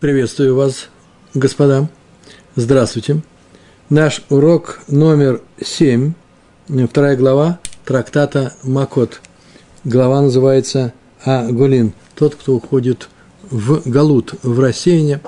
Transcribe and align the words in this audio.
Приветствую 0.00 0.54
вас, 0.54 0.90
господа. 1.34 1.90
Здравствуйте. 2.54 3.20
Наш 3.90 4.22
урок 4.30 4.78
номер 4.86 5.42
7, 5.60 6.12
вторая 6.88 7.16
глава 7.16 7.58
трактата 7.84 8.54
Макот. 8.62 9.20
Глава 9.82 10.22
называется 10.22 10.92
Агулин. 11.24 11.94
Тот, 12.14 12.36
кто 12.36 12.54
уходит 12.54 13.08
в 13.50 13.90
Галут, 13.90 14.34
в 14.44 14.60
рассеяние, 14.60 15.20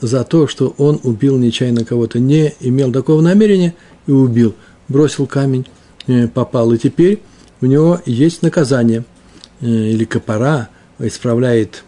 за 0.00 0.24
то, 0.24 0.48
что 0.48 0.74
он 0.78 0.98
убил 1.02 1.36
нечаянно 1.36 1.84
кого-то, 1.84 2.18
не 2.18 2.54
имел 2.60 2.90
такого 2.90 3.20
намерения 3.20 3.74
и 4.06 4.10
убил, 4.10 4.54
бросил 4.88 5.26
камень, 5.26 5.66
э, 6.06 6.28
попал. 6.28 6.72
И 6.72 6.78
теперь 6.78 7.20
у 7.60 7.66
него 7.66 8.00
есть 8.06 8.40
наказание 8.40 9.04
э, 9.60 9.66
или 9.66 10.06
копора, 10.06 10.70
исправляет 10.98 11.84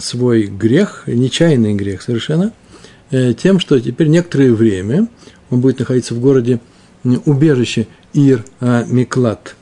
свой 0.00 0.44
грех, 0.44 1.04
нечаянный 1.06 1.74
грех 1.74 2.02
совершенно, 2.02 2.52
э, 3.10 3.32
тем, 3.34 3.60
что 3.60 3.78
теперь 3.80 4.08
некоторое 4.08 4.52
время 4.52 5.08
он 5.50 5.60
будет 5.60 5.78
находиться 5.78 6.14
в 6.14 6.20
городе 6.20 6.60
убежище 7.26 7.86
Ир 8.12 8.44
Миклад. 8.60 9.56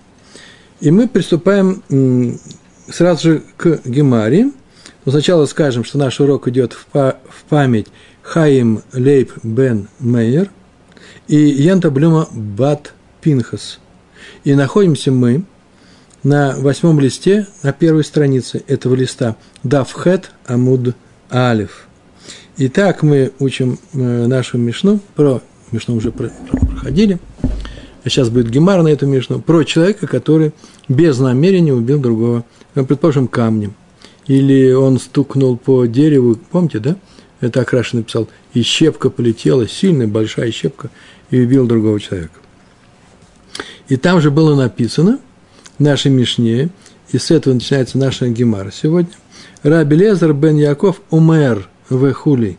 И 0.81 0.91
мы 0.91 1.09
приступаем 1.09 1.83
сразу 2.89 3.23
же 3.23 3.43
к 3.57 3.81
Гемаре. 3.85 4.51
Но 5.05 5.13
сначала 5.13 5.47
скажем, 5.47 5.85
что 5.85 5.99
наш 5.99 6.21
урок 6.21 6.49
идет 6.49 6.73
в 6.73 7.17
память 7.49 7.89
Хаим 8.23 8.83
Лейб 8.93 9.33
Бен 9.43 9.89
Мейер 9.99 10.51
и 11.27 11.37
Янта 11.37 11.91
Блюма 11.91 12.29
Бат 12.31 12.95
Пинхас. 13.21 13.81
И 14.45 14.55
находимся 14.55 15.11
мы 15.11 15.45
на 16.23 16.55
восьмом 16.59 17.01
листе, 17.01 17.47
на 17.63 17.73
первой 17.73 18.05
странице 18.05 18.63
этого 18.69 18.95
листа, 18.95 19.37
Давхет 19.63 20.31
Амуд 20.47 20.95
Алиф. 21.33 21.87
Итак, 22.59 23.03
мы 23.03 23.33
учим 23.39 23.79
э, 23.93 24.27
нашу 24.27 24.59
Мишну, 24.59 25.01
про 25.17 25.43
Мишну 25.73 25.97
уже 25.97 26.13
проходили, 26.13 27.19
а 28.05 28.09
сейчас 28.09 28.29
будет 28.29 28.51
Гемар 28.51 28.83
на 28.83 28.89
эту 28.89 29.07
Мишну, 29.07 29.41
про 29.41 29.65
человека, 29.65 30.07
который 30.07 30.53
без 30.89 31.19
намерения 31.19 31.73
убил 31.73 31.99
другого, 32.01 32.45
ну, 32.75 32.87
предположим, 32.87 33.27
камнем. 33.27 33.75
Или 34.27 34.71
он 34.73 35.01
стукнул 35.01 35.57
по 35.57 35.87
дереву, 35.87 36.37
помните, 36.51 36.79
да? 36.79 36.97
Это 37.41 37.63
Акраш 37.63 37.93
написал, 37.93 38.29
и 38.55 38.63
щепка 38.63 39.11
полетела, 39.11 39.67
сильная, 39.67 40.07
большая 40.07 40.53
щепка, 40.53 40.91
и 41.31 41.41
убил 41.41 41.67
другого 41.67 41.99
человека. 41.99 42.39
И 43.89 43.97
там 43.97 44.21
же 44.21 44.31
было 44.31 44.55
написано– 44.55 45.19
нашей 45.83 46.11
Мишне, 46.11 46.71
и 47.11 47.19
с 47.19 47.31
этого 47.31 47.55
начинается 47.55 47.99
наша 47.99 48.29
Гемара 48.29 48.71
сегодня. 48.71 49.13
Раби 49.63 49.97
Лезер 49.97 50.33
бен 50.33 50.57
Яков 50.57 51.01
умер 51.11 51.69
в 51.89 52.13
хули. 52.13 52.59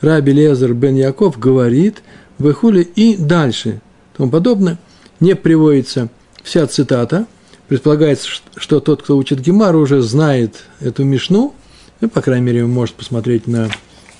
Раби 0.00 0.32
Лезер 0.32 0.74
бен 0.74 0.96
Яков 0.96 1.38
говорит 1.38 2.02
в 2.38 2.52
хули 2.52 2.82
и 2.82 3.16
дальше, 3.16 3.80
тому 4.16 4.30
подобное. 4.30 4.78
Не 5.20 5.36
приводится 5.36 6.08
вся 6.42 6.66
цитата. 6.66 7.26
Предполагается, 7.68 8.28
что 8.56 8.80
тот, 8.80 9.02
кто 9.02 9.16
учит 9.16 9.40
Гемару, 9.40 9.80
уже 9.80 10.02
знает 10.02 10.64
эту 10.80 11.04
Мишну, 11.04 11.54
ну, 12.00 12.10
по 12.10 12.20
крайней 12.20 12.44
мере, 12.44 12.66
может 12.66 12.94
посмотреть 12.94 13.46
на, 13.46 13.70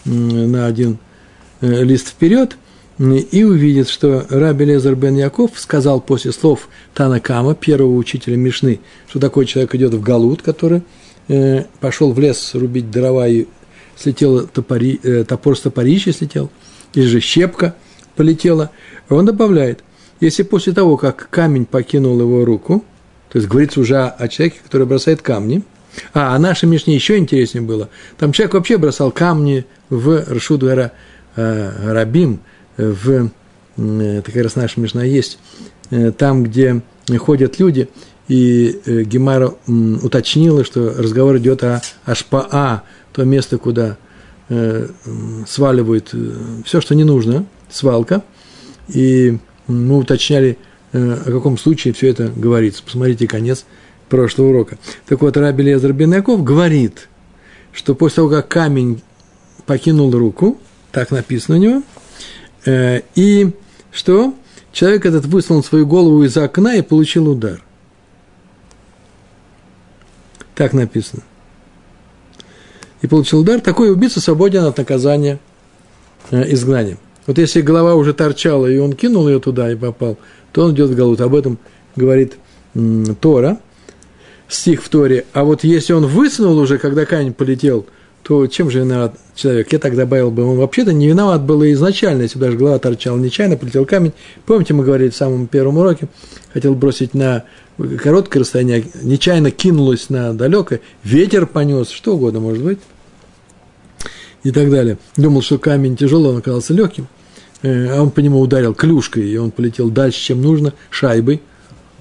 на 0.04 0.66
один 0.66 0.98
э, 1.60 1.82
лист 1.82 2.08
вперед– 2.08 2.56
и 2.98 3.42
увидит, 3.42 3.88
что 3.88 4.24
Раби 4.30 4.64
Лезер 4.64 4.94
бен 4.94 5.16
Яков 5.16 5.52
сказал 5.56 6.00
после 6.00 6.32
слов 6.32 6.68
Танакама, 6.94 7.54
первого 7.54 7.96
учителя 7.96 8.36
Мишны, 8.36 8.80
что 9.08 9.18
такой 9.18 9.46
человек 9.46 9.74
идет 9.74 9.94
в 9.94 10.00
Галут, 10.00 10.42
который 10.42 10.82
э, 11.28 11.64
пошел 11.80 12.12
в 12.12 12.18
лес 12.20 12.54
рубить 12.54 12.90
дрова 12.90 13.26
и 13.26 13.46
слетел 13.96 14.46
топори, 14.46 15.00
э, 15.02 15.24
топор 15.24 15.56
с 15.56 15.62
топорища 15.62 16.12
слетел, 16.12 16.50
или 16.94 17.06
же 17.06 17.20
щепка 17.20 17.74
полетела. 18.14 18.70
Он 19.08 19.26
добавляет, 19.26 19.82
если 20.20 20.44
после 20.44 20.72
того, 20.72 20.96
как 20.96 21.28
камень 21.30 21.66
покинул 21.66 22.20
его 22.20 22.44
руку, 22.44 22.84
то 23.28 23.38
есть 23.38 23.48
говорится 23.48 23.80
уже 23.80 24.00
о 24.06 24.28
человеке, 24.28 24.60
который 24.62 24.86
бросает 24.86 25.20
камни, 25.20 25.64
а, 26.12 26.36
а 26.36 26.38
нашей 26.38 26.68
Мишне 26.68 26.94
еще 26.94 27.18
интереснее 27.18 27.62
было, 27.62 27.88
там 28.18 28.30
человек 28.30 28.54
вообще 28.54 28.78
бросал 28.78 29.10
камни 29.10 29.66
в 29.90 30.24
Рашудуэра 30.28 30.92
э, 31.34 31.92
Рабим– 31.92 32.38
в, 32.76 33.30
это 33.76 34.32
как 34.32 34.42
раз 34.42 34.56
наша 34.56 34.80
Мишна 34.80 35.04
есть, 35.04 35.38
э, 35.90 36.12
там, 36.12 36.44
где 36.44 36.82
ходят 37.18 37.58
люди, 37.58 37.88
и 38.28 38.80
э, 38.84 39.02
Гемара 39.02 39.54
уточнила, 39.66 40.64
что 40.64 40.94
разговор 40.96 41.38
идет 41.38 41.62
о 41.64 41.82
Ашпаа, 42.04 42.84
то 43.12 43.24
место, 43.24 43.58
куда 43.58 43.96
э, 44.48 44.88
сваливают 45.46 46.14
все, 46.64 46.80
что 46.80 46.94
не 46.94 47.04
нужно, 47.04 47.46
свалка, 47.70 48.22
и 48.88 49.38
мы 49.66 49.96
уточняли, 49.96 50.58
о 50.92 51.24
каком 51.24 51.58
случае 51.58 51.92
все 51.94 52.08
это 52.08 52.28
говорится. 52.28 52.82
Посмотрите 52.84 53.26
конец 53.26 53.64
прошлого 54.08 54.50
урока. 54.50 54.78
Так 55.06 55.22
вот, 55.22 55.36
Раби 55.36 55.64
Лезер 55.64 55.92
Беняков 55.92 56.44
говорит, 56.44 57.08
что 57.72 57.94
после 57.94 58.16
того, 58.16 58.28
как 58.28 58.46
камень 58.46 59.02
покинул 59.66 60.12
руку, 60.12 60.58
так 60.92 61.10
написано 61.10 61.56
у 61.56 61.60
него– 61.60 61.82
Э, 61.92 62.03
и 62.66 63.50
что? 63.92 64.34
Человек 64.72 65.06
этот 65.06 65.26
высунул 65.26 65.62
свою 65.62 65.86
голову 65.86 66.24
из 66.24 66.36
окна 66.36 66.76
и 66.76 66.82
получил 66.82 67.28
удар. 67.28 67.62
Так 70.54 70.72
написано. 70.72 71.22
И 73.02 73.06
получил 73.06 73.40
удар. 73.40 73.60
Такой 73.60 73.92
убийца 73.92 74.20
свободен 74.20 74.64
от 74.64 74.78
наказания 74.78 75.38
э, 76.30 76.52
изгнанием. 76.52 76.98
Вот 77.26 77.38
если 77.38 77.60
голова 77.60 77.94
уже 77.94 78.14
торчала, 78.14 78.66
и 78.66 78.78
он 78.78 78.94
кинул 78.94 79.28
ее 79.28 79.40
туда 79.40 79.70
и 79.70 79.76
попал, 79.76 80.18
то 80.52 80.64
он 80.64 80.74
идет 80.74 80.90
в 80.90 80.94
Галут. 80.94 81.20
Об 81.20 81.34
этом 81.34 81.58
говорит 81.96 82.34
Тора, 83.20 83.58
стих 84.48 84.82
в 84.82 84.88
Торе. 84.88 85.24
А 85.32 85.44
вот 85.44 85.64
если 85.64 85.92
он 85.92 86.06
высунул 86.06 86.58
уже, 86.58 86.78
когда 86.78 87.04
камень 87.04 87.32
полетел– 87.32 87.86
то 88.24 88.46
чем 88.46 88.70
же 88.70 88.80
виноват 88.80 89.16
человек? 89.34 89.70
Я 89.70 89.78
так 89.78 89.94
добавил 89.94 90.30
бы, 90.30 90.44
он 90.44 90.56
вообще-то 90.56 90.94
не 90.94 91.08
виноват 91.08 91.42
был 91.42 91.62
и 91.62 91.72
изначально, 91.72 92.22
если 92.22 92.38
даже 92.38 92.56
голова 92.56 92.78
торчала 92.78 93.18
нечаянно, 93.18 93.58
полетел 93.58 93.84
камень. 93.84 94.12
Помните, 94.46 94.72
мы 94.72 94.82
говорили 94.82 95.10
в 95.10 95.16
самом 95.16 95.46
первом 95.46 95.76
уроке, 95.76 96.08
хотел 96.52 96.74
бросить 96.74 97.12
на 97.12 97.44
короткое 98.02 98.40
расстояние, 98.40 98.86
нечаянно 99.02 99.50
кинулось 99.50 100.08
на 100.08 100.32
далекое, 100.32 100.80
ветер 101.04 101.46
понес, 101.46 101.90
что 101.90 102.14
угодно 102.14 102.40
может 102.40 102.64
быть, 102.64 102.78
и 104.42 104.50
так 104.52 104.70
далее. 104.70 104.96
Думал, 105.18 105.42
что 105.42 105.58
камень 105.58 105.94
тяжелый, 105.94 106.30
он 106.30 106.38
оказался 106.38 106.72
легким, 106.72 107.08
э, 107.60 107.88
а 107.94 108.02
он 108.02 108.10
по 108.10 108.20
нему 108.20 108.40
ударил 108.40 108.72
клюшкой, 108.72 109.28
и 109.28 109.36
он 109.36 109.50
полетел 109.50 109.90
дальше, 109.90 110.18
чем 110.18 110.40
нужно, 110.40 110.72
шайбой, 110.88 111.42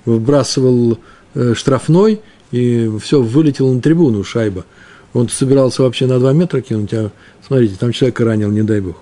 выбрасывал 0.06 1.00
э, 1.36 1.54
штрафной, 1.54 2.22
и 2.52 2.90
все, 3.02 3.22
вылетело 3.22 3.74
на 3.74 3.82
трибуну 3.82 4.24
шайба– 4.24 4.64
он 5.14 5.30
собирался 5.30 5.84
вообще 5.84 6.08
на 6.08 6.20
2 6.20 6.34
метра 6.34 6.62
кинуть, 6.62 6.94
а 6.94 7.12
смотрите, 7.46 7.76
там 7.80 7.92
человека 7.92 8.26
ранил, 8.26 8.52
не 8.52 8.64
дай 8.64 8.82
бог. 8.82 8.98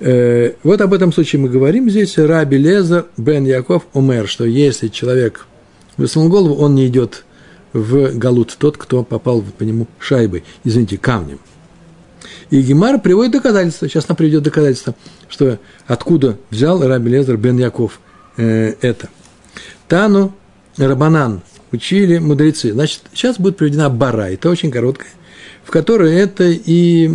Э, 0.00 0.52
вот 0.62 0.80
об 0.80 0.94
этом 0.94 1.12
случае 1.12 1.42
мы 1.42 1.48
говорим 1.48 1.90
здесь. 1.90 2.16
Раби 2.18 2.56
Лезер 2.56 3.06
бен 3.16 3.44
Яков 3.44 3.86
умер, 3.94 4.28
что 4.28 4.44
если 4.44 4.88
человек 4.88 5.46
высунул 5.96 6.28
голову, 6.28 6.54
он 6.54 6.74
не 6.74 6.86
идет 6.86 7.24
в 7.72 8.16
Галут, 8.16 8.56
тот, 8.58 8.76
кто 8.76 9.04
попал 9.04 9.42
по 9.42 9.62
нему 9.64 9.86
шайбой, 9.98 10.44
извините, 10.64 10.96
камнем. 10.96 11.40
И 12.50 12.62
Гемар 12.62 12.98
приводит 13.00 13.32
доказательства, 13.32 13.88
сейчас 13.88 14.08
нам 14.08 14.16
приведет 14.16 14.42
доказательство, 14.42 14.94
что 15.28 15.58
откуда 15.86 16.38
взял 16.50 16.80
Раби 16.86 17.10
Лезер 17.10 17.36
бен 17.36 17.58
Яков 17.58 18.00
э, 18.38 18.74
это. 18.80 19.08
Тану 19.86 20.34
Рабанан 20.78 21.42
учили 21.72 22.18
мудрецы. 22.18 22.72
Значит, 22.72 23.02
сейчас 23.12 23.38
будет 23.38 23.58
приведена 23.58 23.90
бара, 23.90 24.32
это 24.32 24.48
очень 24.48 24.70
короткая 24.70 25.10
в 25.68 25.70
которой 25.70 26.14
это 26.14 26.44
и 26.44 27.10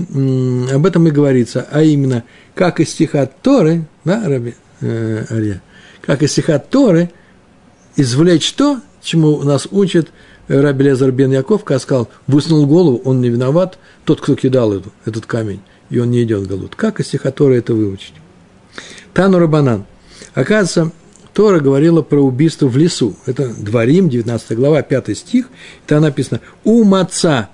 об 0.71 0.85
этом 0.85 1.07
и 1.07 1.11
говорится, 1.11 1.67
а 1.71 1.81
именно, 1.81 2.23
как 2.53 2.79
из 2.79 2.89
стиха 2.89 3.25
Торы, 3.25 3.85
да, 4.05 4.21
Раби 4.27 4.53
э, 4.79 5.25
Ария, 5.31 5.63
как 6.01 6.21
из 6.21 6.33
стиха 6.33 6.59
Торы 6.59 7.09
извлечь 7.95 8.53
то, 8.53 8.79
чему 9.01 9.41
нас 9.41 9.67
учит 9.71 10.11
Раби 10.47 10.83
Лезар 10.83 11.11
бен 11.11 11.31
Яков, 11.31 11.63
когда 11.63 11.79
сказал, 11.79 12.09
высунул 12.27 12.67
голову, 12.67 13.01
он 13.05 13.21
не 13.21 13.29
виноват, 13.29 13.79
тот, 14.05 14.21
кто 14.21 14.35
кидал 14.35 14.71
эту, 14.71 14.91
этот 15.03 15.25
камень, 15.25 15.61
и 15.89 15.97
он 15.97 16.11
не 16.11 16.21
идет 16.21 16.41
в 16.41 16.47
Галут. 16.47 16.75
Как 16.75 16.99
из 16.99 17.07
стиха 17.07 17.31
Торы 17.31 17.57
это 17.57 17.73
выучить? 17.73 18.13
Тану 19.15 19.39
Рабанан. 19.39 19.85
Оказывается, 20.35 20.91
Тора 21.33 21.59
говорила 21.59 22.03
про 22.03 22.21
убийство 22.21 22.67
в 22.67 22.77
лесу. 22.77 23.15
Это 23.25 23.47
Дворим, 23.47 24.09
19 24.09 24.55
глава, 24.55 24.83
5 24.83 25.17
стих. 25.17 25.49
Там 25.87 26.03
написано 26.03 26.39
«У 26.63 26.83
маца 26.83 27.49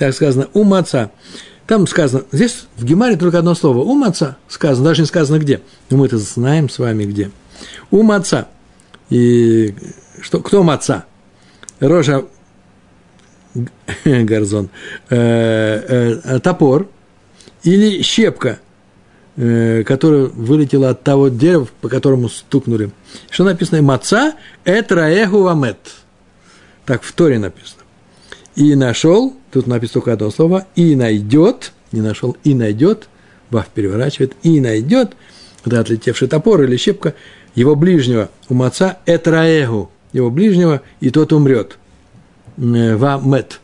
так 0.00 0.14
сказано, 0.14 0.48
ум 0.54 0.72
отца. 0.72 1.10
Там 1.66 1.86
сказано, 1.86 2.24
здесь 2.32 2.64
в 2.78 2.86
Гемаре 2.86 3.16
только 3.16 3.38
одно 3.38 3.54
слово, 3.54 3.80
ум 3.80 4.02
отца 4.02 4.38
сказано, 4.48 4.88
даже 4.88 5.02
не 5.02 5.06
сказано 5.06 5.38
где, 5.38 5.60
но 5.90 5.98
мы 5.98 6.06
это 6.06 6.16
знаем 6.16 6.70
с 6.70 6.78
вами 6.78 7.04
где. 7.04 7.30
Ум 7.90 8.10
отца. 8.10 8.48
И 9.10 9.74
что, 10.22 10.40
кто 10.40 10.62
ум 10.62 10.70
отца? 10.70 11.04
Рожа 11.80 12.24
Горзон, 14.04 14.70
э, 15.10 16.16
э, 16.24 16.40
топор, 16.40 16.88
или 17.62 18.00
щепка, 18.00 18.58
э, 19.36 19.84
которая 19.84 20.24
вылетела 20.28 20.88
от 20.88 21.02
того 21.02 21.28
дерева, 21.28 21.68
по 21.82 21.90
которому 21.90 22.30
стукнули. 22.30 22.90
Что 23.28 23.44
написано? 23.44 23.82
Маца 23.82 24.32
этраэгу 24.64 25.42
вамет. 25.42 25.76
Так 26.86 27.02
в 27.02 27.12
Торе 27.12 27.38
написано. 27.38 27.82
И 28.56 28.74
нашел, 28.74 29.36
тут 29.52 29.66
написано 29.66 29.94
только 29.94 30.12
одно 30.12 30.30
слово, 30.30 30.66
и 30.76 30.94
найдет, 30.96 31.72
не 31.92 32.00
нашел, 32.00 32.36
и 32.44 32.54
найдет, 32.54 33.08
Бав 33.50 33.68
переворачивает, 33.68 34.34
и 34.42 34.60
найдет, 34.60 35.12
это 35.64 35.80
отлетевший 35.80 36.28
топор 36.28 36.62
или 36.62 36.76
щепка, 36.76 37.14
его 37.54 37.74
ближнего 37.74 38.30
у 38.48 38.54
маца 38.54 38.98
этраэгу, 39.06 39.90
его 40.12 40.30
ближнего, 40.30 40.82
и 41.00 41.10
тот 41.10 41.32
умрет. 41.32 41.78
Э, 42.56 42.96
вамет. 42.96 43.60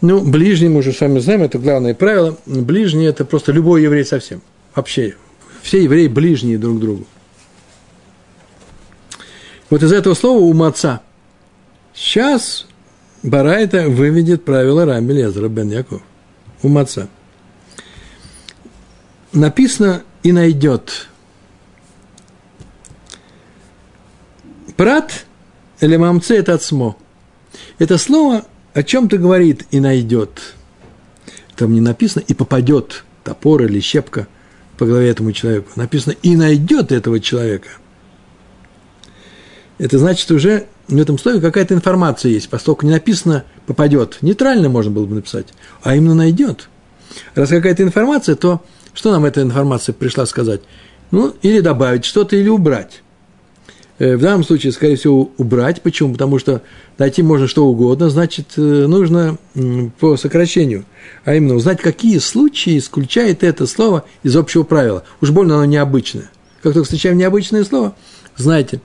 Ну, 0.00 0.20
ближний, 0.20 0.68
мы 0.68 0.78
уже 0.78 0.92
с 0.92 1.00
вами 1.00 1.18
знаем, 1.18 1.42
это 1.42 1.58
главное 1.58 1.94
правило. 1.94 2.36
Ближний– 2.46 3.06
это 3.06 3.24
просто 3.24 3.50
любой 3.50 3.82
еврей 3.82 4.04
совсем. 4.04 4.42
Вообще, 4.74 5.16
все 5.62 5.82
евреи 5.82 6.06
ближние 6.06 6.56
друг 6.56 6.78
другу. 6.78 7.06
Вот 9.70 9.82
из 9.82 9.92
этого 9.92 10.14
слова 10.14 10.38
у 10.38 10.52
маца. 10.52 11.00
Сейчас 11.94 12.66
Барайта 13.22 13.88
выведет 13.88 14.44
правило 14.44 14.84
Рамби 14.84 15.12
Лезера 15.12 15.48
бен 15.48 15.70
Яков. 15.70 16.02
У 16.62 16.68
маца. 16.68 17.08
Написано 19.32 20.02
«и 20.22 20.32
найдет». 20.32 21.08
Прат 24.76 25.26
или 25.80 25.96
мамце– 25.96 26.36
это 26.38 26.54
отсмо. 26.54 26.96
Это 27.78 27.98
слово 27.98 28.44
о 28.74 28.84
чем-то 28.84 29.18
говорит 29.18 29.66
и 29.72 29.80
найдет. 29.80 30.54
Там 31.56 31.72
не 31.72 31.80
написано 31.80 32.22
и 32.28 32.34
попадет 32.34 33.04
топор 33.24 33.62
или 33.62 33.80
щепка 33.80 34.28
по 34.76 34.86
голове 34.86 35.10
этому 35.10 35.32
человеку. 35.32 35.72
Написано 35.74 36.14
и 36.22 36.36
найдет 36.36 36.92
этого 36.92 37.18
человека. 37.18 37.70
Это 39.78 39.98
значит 39.98 40.30
уже 40.30 40.68
в 40.88 40.96
этом 40.96 41.18
слове 41.18 41.40
какая-то 41.40 41.74
информация 41.74 42.32
есть, 42.32 42.48
поскольку 42.48 42.86
не 42.86 42.92
написано 42.92 43.44
попадет. 43.66 44.18
Нейтрально 44.22 44.68
можно 44.68 44.90
было 44.90 45.06
бы 45.06 45.16
написать, 45.16 45.48
а 45.82 45.94
именно 45.94 46.14
найдет. 46.14 46.68
Раз 47.34 47.50
какая-то 47.50 47.82
информация, 47.82 48.36
то 48.36 48.62
что 48.94 49.12
нам 49.12 49.24
эта 49.24 49.42
информация 49.42 49.92
пришла 49.92 50.26
сказать? 50.26 50.62
Ну, 51.10 51.34
или 51.42 51.60
добавить 51.60 52.04
что-то, 52.04 52.36
или 52.36 52.48
убрать. 52.48 53.02
Э, 53.98 54.16
в 54.16 54.20
данном 54.20 54.44
случае, 54.44 54.72
скорее 54.72 54.96
всего, 54.96 55.30
убрать. 55.38 55.82
Почему? 55.82 56.12
Потому 56.12 56.38
что 56.38 56.62
найти 56.98 57.22
можно 57.22 57.48
что 57.48 57.66
угодно, 57.66 58.10
значит, 58.10 58.54
э, 58.56 58.60
нужно 58.60 59.38
по 60.00 60.16
сокращению. 60.16 60.84
А 61.24 61.34
именно 61.34 61.54
узнать, 61.54 61.80
какие 61.80 62.18
случаи 62.18 62.78
исключает 62.78 63.42
это 63.42 63.66
слово 63.66 64.04
из 64.22 64.36
общего 64.36 64.62
правила. 64.62 65.04
Уж 65.20 65.30
больно 65.30 65.56
оно 65.56 65.64
необычное. 65.64 66.30
Как 66.62 66.74
только 66.74 66.84
встречаем 66.84 67.18
необычное 67.18 67.64
слово, 67.64 67.94
знаете, 68.36 68.80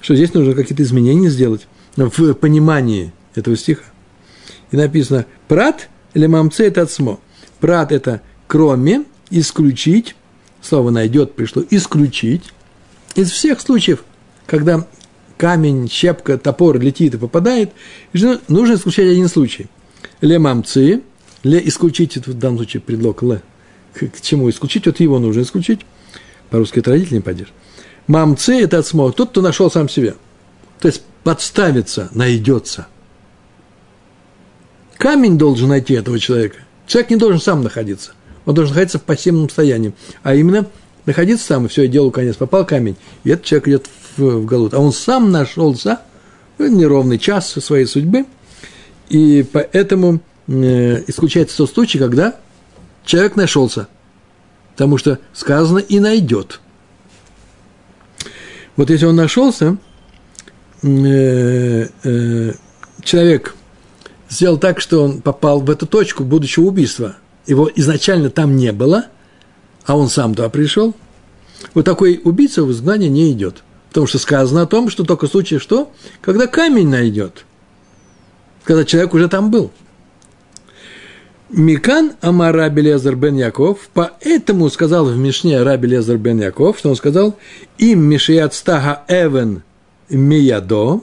что 0.00 0.14
здесь 0.14 0.34
нужно 0.34 0.54
какие-то 0.54 0.82
изменения 0.82 1.28
сделать 1.28 1.66
в 1.96 2.34
понимании 2.34 3.12
этого 3.34 3.56
стиха. 3.56 3.84
И 4.70 4.76
написано 4.76 5.26
«прат» 5.48 5.88
или 6.14 6.26
«мамце»– 6.26 6.64
это 6.66 6.82
«отсмо». 6.82 7.20
«Прат»– 7.58 7.92
это 7.92 8.22
«кроме», 8.46 9.04
«исключить», 9.30 10.14
слово 10.62 10.90
«найдет» 10.90 11.34
пришло 11.34 11.62
«исключить», 11.70 12.52
из 13.16 13.30
всех 13.30 13.60
случаев, 13.60 14.04
когда 14.46 14.86
камень, 15.36 15.88
щепка, 15.88 16.38
топор 16.38 16.78
летит 16.78 17.14
и 17.14 17.18
попадает, 17.18 17.72
нужно 18.12 18.74
исключать 18.74 19.06
один 19.06 19.28
случай. 19.28 19.66
Ле 20.20 20.38
мамцы, 20.38 21.02
ле 21.42 21.68
исключить, 21.68 22.16
в 22.16 22.34
данном 22.34 22.58
случае 22.58 22.82
предлог 22.82 23.22
ле. 23.22 23.42
К, 23.94 24.06
к 24.06 24.20
чему 24.20 24.48
исключить? 24.50 24.86
Вот 24.86 25.00
его 25.00 25.18
нужно 25.18 25.42
исключить. 25.42 25.80
По-русски 26.50 26.78
это 26.80 26.90
родитель 26.90 27.14
не 27.14 27.20
поддержит. 27.20 27.54
Мамцы– 28.10 28.60
это 28.62 28.78
отсмог, 28.78 29.14
тот, 29.14 29.30
кто 29.30 29.40
нашел 29.40 29.70
сам 29.70 29.88
себе. 29.88 30.16
То 30.80 30.88
есть 30.88 31.02
подставиться, 31.22 32.08
найдется. 32.10 32.88
Камень 34.96 35.38
должен 35.38 35.68
найти 35.68 35.94
этого 35.94 36.18
человека. 36.18 36.56
Человек 36.88 37.10
не 37.10 37.16
должен 37.16 37.40
сам 37.40 37.62
находиться. 37.62 38.14
Он 38.46 38.54
должен 38.56 38.74
находиться 38.74 38.98
в 38.98 39.04
пассивном 39.04 39.48
состоянии. 39.48 39.94
А 40.24 40.34
именно 40.34 40.66
находиться 41.06 41.46
сам, 41.46 41.66
и 41.66 41.68
все, 41.68 41.84
и 41.84 41.86
делу 41.86 42.10
конец. 42.10 42.34
Попал 42.34 42.66
камень, 42.66 42.96
и 43.22 43.30
этот 43.30 43.44
человек 43.44 43.68
идет 43.68 43.86
в, 44.16 44.40
в 44.40 44.44
Галут. 44.44 44.74
А 44.74 44.80
он 44.80 44.92
сам 44.92 45.30
нашелся 45.30 46.00
в 46.58 46.66
неровный 46.66 47.16
час 47.16 47.52
своей 47.52 47.86
судьбы, 47.86 48.26
и 49.08 49.46
поэтому 49.52 50.18
э, 50.48 51.04
исключается 51.06 51.58
тот 51.58 51.72
случай, 51.72 52.00
когда 52.00 52.34
человек 53.04 53.36
нашелся, 53.36 53.86
потому 54.72 54.98
что 54.98 55.20
сказано 55.32 55.78
«и 55.78 56.00
найдет». 56.00 56.58
Вот 58.80 58.88
если 58.88 59.04
он 59.04 59.14
нашелся, 59.14 59.76
э, 60.82 61.86
э, 62.02 62.52
человек 63.02 63.54
сделал 64.30 64.56
так, 64.56 64.80
что 64.80 65.04
он 65.04 65.20
попал 65.20 65.60
в 65.60 65.68
эту 65.68 65.86
точку 65.86 66.24
будущего 66.24 66.64
убийства. 66.64 67.16
Его 67.46 67.70
изначально 67.76 68.30
там 68.30 68.56
не 68.56 68.72
было, 68.72 69.04
а 69.84 69.98
он 69.98 70.08
сам 70.08 70.34
туда 70.34 70.48
пришел. 70.48 70.94
Вот 71.74 71.84
такой 71.84 72.22
убийца 72.24 72.64
в 72.64 72.72
изгнание 72.72 73.10
не 73.10 73.30
идет– 73.32 73.62
Потому 73.90 74.06
что 74.06 74.18
сказано 74.18 74.62
о 74.62 74.66
том, 74.66 74.88
что 74.88 75.04
только 75.04 75.26
в 75.26 75.30
случае 75.30 75.58
что? 75.58 75.92
Когда 76.22 76.46
камень 76.46 76.88
найдет. 76.88 77.44
Когда 78.64 78.84
человек 78.84 79.12
уже 79.12 79.28
там 79.28 79.50
был. 79.50 79.72
Микан 81.52 82.12
Амар 82.20 82.54
Раби 82.54 82.82
Лезер 82.82 83.16
бен 83.16 83.36
Яков, 83.36 83.90
поэтому 83.92 84.70
сказал 84.70 85.06
в 85.06 85.16
Мишне 85.16 85.62
Раби 85.62 85.88
Лезер 85.88 86.16
бен 86.16 86.40
Яков, 86.40 86.78
что 86.78 86.90
он 86.90 86.96
сказал, 86.96 87.36
им 87.78 88.02
Мишият 88.02 88.54
Стага 88.54 89.02
Эвен 89.08 89.62
Миядо, 90.08 91.00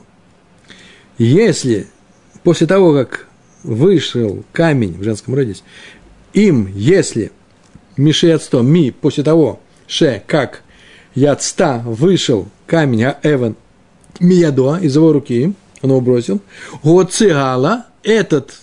если 1.17 1.87
после 2.43 2.65
того, 2.65 2.93
как 2.93 3.27
вышел 3.63 4.45
камень 4.53 4.97
в 4.97 5.03
женском 5.03 5.35
роде, 5.35 5.55
им, 6.33 6.69
если 6.73 7.31
Мишият 7.97 8.41
Сто, 8.41 8.61
ми, 8.61 8.91
после 8.91 9.23
того, 9.23 9.59
ше, 9.85 10.23
как 10.27 10.61
Яцта 11.13 11.79
вышел 11.85 12.47
камень, 12.67 13.03
а 13.03 13.19
Эван 13.23 13.55
Миядо 14.19 14.77
из 14.77 14.95
его 14.95 15.11
руки, 15.11 15.53
он 15.81 15.89
его 15.89 15.99
бросил. 15.99 16.39
Гоцигала, 16.83 17.87
этот, 18.03 18.53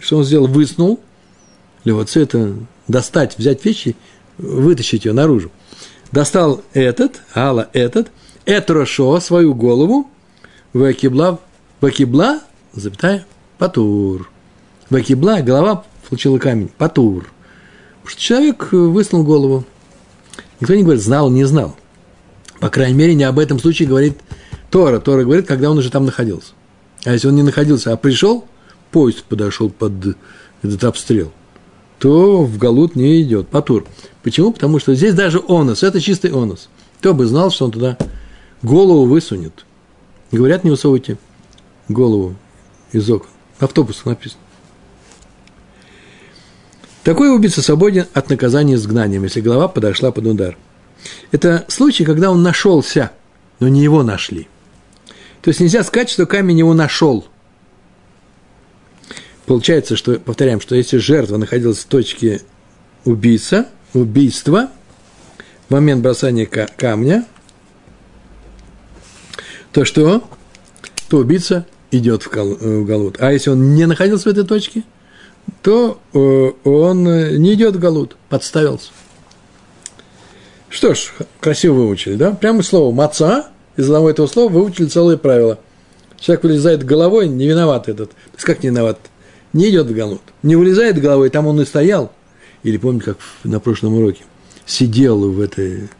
что 0.00 0.18
он 0.18 0.24
сделал, 0.24 0.46
выснул. 0.46 1.00
Левоци 1.84 2.20
это 2.20 2.54
достать, 2.86 3.38
взять 3.38 3.64
вещи, 3.64 3.96
вытащить 4.36 5.04
ее 5.04 5.12
наружу. 5.12 5.50
Достал 6.12 6.62
этот, 6.72 7.20
Гала 7.34 7.68
этот, 7.72 8.10
Этрошо, 8.46 9.20
свою 9.20 9.54
голову, 9.54 10.10
Вакибла, 10.72 11.38
Вакибла, 11.80 12.40
запятая, 12.72 13.26
Патур. 13.58 14.30
Вакибла, 14.90 15.40
голова 15.42 15.84
получила 16.08 16.38
камень, 16.38 16.70
Патур. 16.78 17.30
Потому 18.00 18.10
что 18.10 18.20
человек 18.20 18.72
высунул 18.72 19.24
голову, 19.24 19.64
Никто 20.60 20.74
не 20.74 20.82
говорит, 20.82 21.02
знал, 21.02 21.30
не 21.30 21.44
знал. 21.44 21.76
По 22.60 22.68
крайней 22.68 22.94
мере, 22.94 23.14
не 23.14 23.24
об 23.24 23.38
этом 23.38 23.58
случае 23.58 23.88
говорит 23.88 24.18
Тора. 24.70 24.98
Тора 24.98 25.22
говорит, 25.22 25.46
когда 25.46 25.70
он 25.70 25.78
уже 25.78 25.90
там 25.90 26.04
находился. 26.04 26.52
А 27.04 27.12
если 27.12 27.28
он 27.28 27.36
не 27.36 27.42
находился, 27.42 27.92
а 27.92 27.96
пришел, 27.96 28.46
поезд 28.90 29.24
подошел 29.24 29.70
под 29.70 30.16
этот 30.62 30.84
обстрел, 30.84 31.32
то 31.98 32.44
в 32.44 32.58
Галут 32.58 32.96
не 32.96 33.22
идет, 33.22 33.48
Патур. 33.48 33.86
Почему? 34.22 34.52
Потому 34.52 34.78
что 34.78 34.94
здесь 34.94 35.14
даже 35.14 35.42
онос, 35.48 35.82
это 35.82 36.00
чистый 36.00 36.30
онос. 36.30 36.68
Кто 36.98 37.14
бы 37.14 37.26
знал, 37.26 37.50
что 37.50 37.66
он 37.66 37.70
туда 37.70 37.96
голову 38.62 39.04
высунет. 39.06 39.64
Говорят, 40.32 40.64
не 40.64 40.70
высовывайте 40.70 41.16
голову 41.88 42.34
из 42.92 43.08
окон. 43.10 43.30
Автобус 43.58 44.04
написано. 44.04 44.40
Такой 47.02 47.34
убийца 47.34 47.62
свободен 47.62 48.06
от 48.12 48.28
наказания 48.28 48.74
изгнанием, 48.74 49.24
если 49.24 49.40
голова 49.40 49.68
подошла 49.68 50.12
под 50.12 50.26
удар. 50.26 50.58
Это 51.32 51.64
случай, 51.68 52.04
когда 52.04 52.30
он 52.30 52.42
нашелся, 52.42 53.12
но 53.60 53.68
не 53.68 53.82
его 53.82 54.02
нашли. 54.02 54.48
То 55.40 55.48
есть 55.48 55.60
нельзя 55.60 55.84
сказать, 55.84 56.10
что 56.10 56.26
камень 56.26 56.58
его 56.58 56.74
нашел. 56.74 57.26
Получается, 59.48 59.96
что, 59.96 60.20
повторяем, 60.20 60.60
что 60.60 60.76
если 60.76 60.98
жертва 60.98 61.38
находилась 61.38 61.78
в 61.78 61.86
точке 61.86 62.42
убийца, 63.04 63.66
убийства, 63.94 64.70
в 65.68 65.72
момент 65.72 66.02
бросания 66.02 66.46
камня, 66.46 67.26
то 69.72 69.84
что? 69.84 70.22
То 71.08 71.18
убийца 71.18 71.66
идет 71.90 72.24
в 72.24 72.84
Галут. 72.84 73.16
А 73.20 73.32
если 73.32 73.50
он 73.50 73.74
не 73.74 73.86
находился 73.86 74.28
в 74.28 74.32
этой 74.32 74.44
точке– 74.44 74.84
то 75.62 75.98
э, 76.12 76.18
он 76.64 77.04
не 77.04 77.54
идет 77.54 77.76
в 77.76 77.78
Галут, 77.78 78.16
подставился. 78.28 78.90
Что 80.68 80.94
ж, 80.94 81.12
красиво 81.40 81.74
выучили, 81.74 82.14
да? 82.14 82.32
Прямо 82.32 82.62
слово 82.62 82.94
«маца», 82.94 83.48
из 83.76 83.86
одного 83.86 84.10
этого 84.10 84.26
слова 84.26 84.50
выучили 84.50 84.86
целое 84.86 85.16
правило. 85.16 85.58
Человек 86.18 86.44
вылезает 86.44 86.84
головой, 86.84 87.28
не 87.28 87.46
виноват 87.46 87.88
этот. 87.88 88.10
То 88.10 88.16
есть 88.34 88.44
как 88.44 88.62
не 88.62 88.70
виноват? 88.70 88.98
Не 89.58 89.70
идет 89.70 89.88
в 89.88 89.94
Галут, 89.94 90.22
не 90.42 90.56
вылезает 90.56 91.00
головой, 91.00 91.30
там 91.30 91.46
он 91.46 91.60
и 91.60 91.64
стоял. 91.64 92.12
Или 92.62 92.76
помните, 92.76 93.06
как 93.06 93.18
на 93.44 93.60
прошлом 93.60 93.94
уроке, 93.94 94.22
сидел 94.64 95.30
в 95.30 95.40
этой 95.40 95.90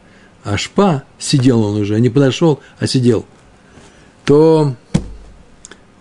ашпа, 0.43 1.03
сидел 1.19 1.63
он 1.63 1.81
уже, 1.81 1.99
не 1.99 2.09
подошел, 2.09 2.61
а 2.79 2.87
сидел, 2.87 3.25
то 4.25 4.75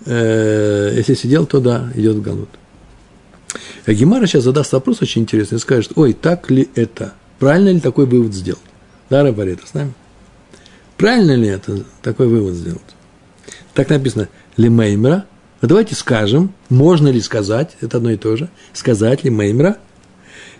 э, 0.06 0.92
если 0.96 1.14
сидел, 1.14 1.46
то 1.46 1.60
да, 1.60 1.90
идет 1.94 2.16
в 2.16 2.22
Галут. 2.22 2.48
А 3.86 3.92
Гемара 3.92 4.26
сейчас 4.26 4.44
задаст 4.44 4.72
вопрос 4.72 5.02
очень 5.02 5.22
интересный 5.22 5.58
скажет, 5.58 5.92
ой, 5.96 6.12
так 6.12 6.50
ли 6.50 6.68
это? 6.74 7.14
Правильно 7.38 7.70
ли 7.70 7.80
такой 7.80 8.06
вывод 8.06 8.34
сделал? 8.34 8.60
Да, 9.10 9.22
Рабарета, 9.22 9.66
с 9.66 9.74
нами? 9.74 9.94
Правильно 10.96 11.34
ли 11.34 11.48
это, 11.48 11.84
такой 12.02 12.28
вывод 12.28 12.54
сделать? 12.54 12.82
Так 13.74 13.88
написано, 13.88 14.28
лимеймра. 14.56 15.24
А 15.60 15.66
давайте 15.66 15.94
скажем, 15.94 16.52
можно 16.68 17.08
ли 17.08 17.20
сказать, 17.20 17.76
это 17.80 17.96
одно 17.96 18.10
и 18.10 18.16
то 18.16 18.36
же, 18.36 18.48
сказать 18.72 19.24
лимеймра, 19.24 19.78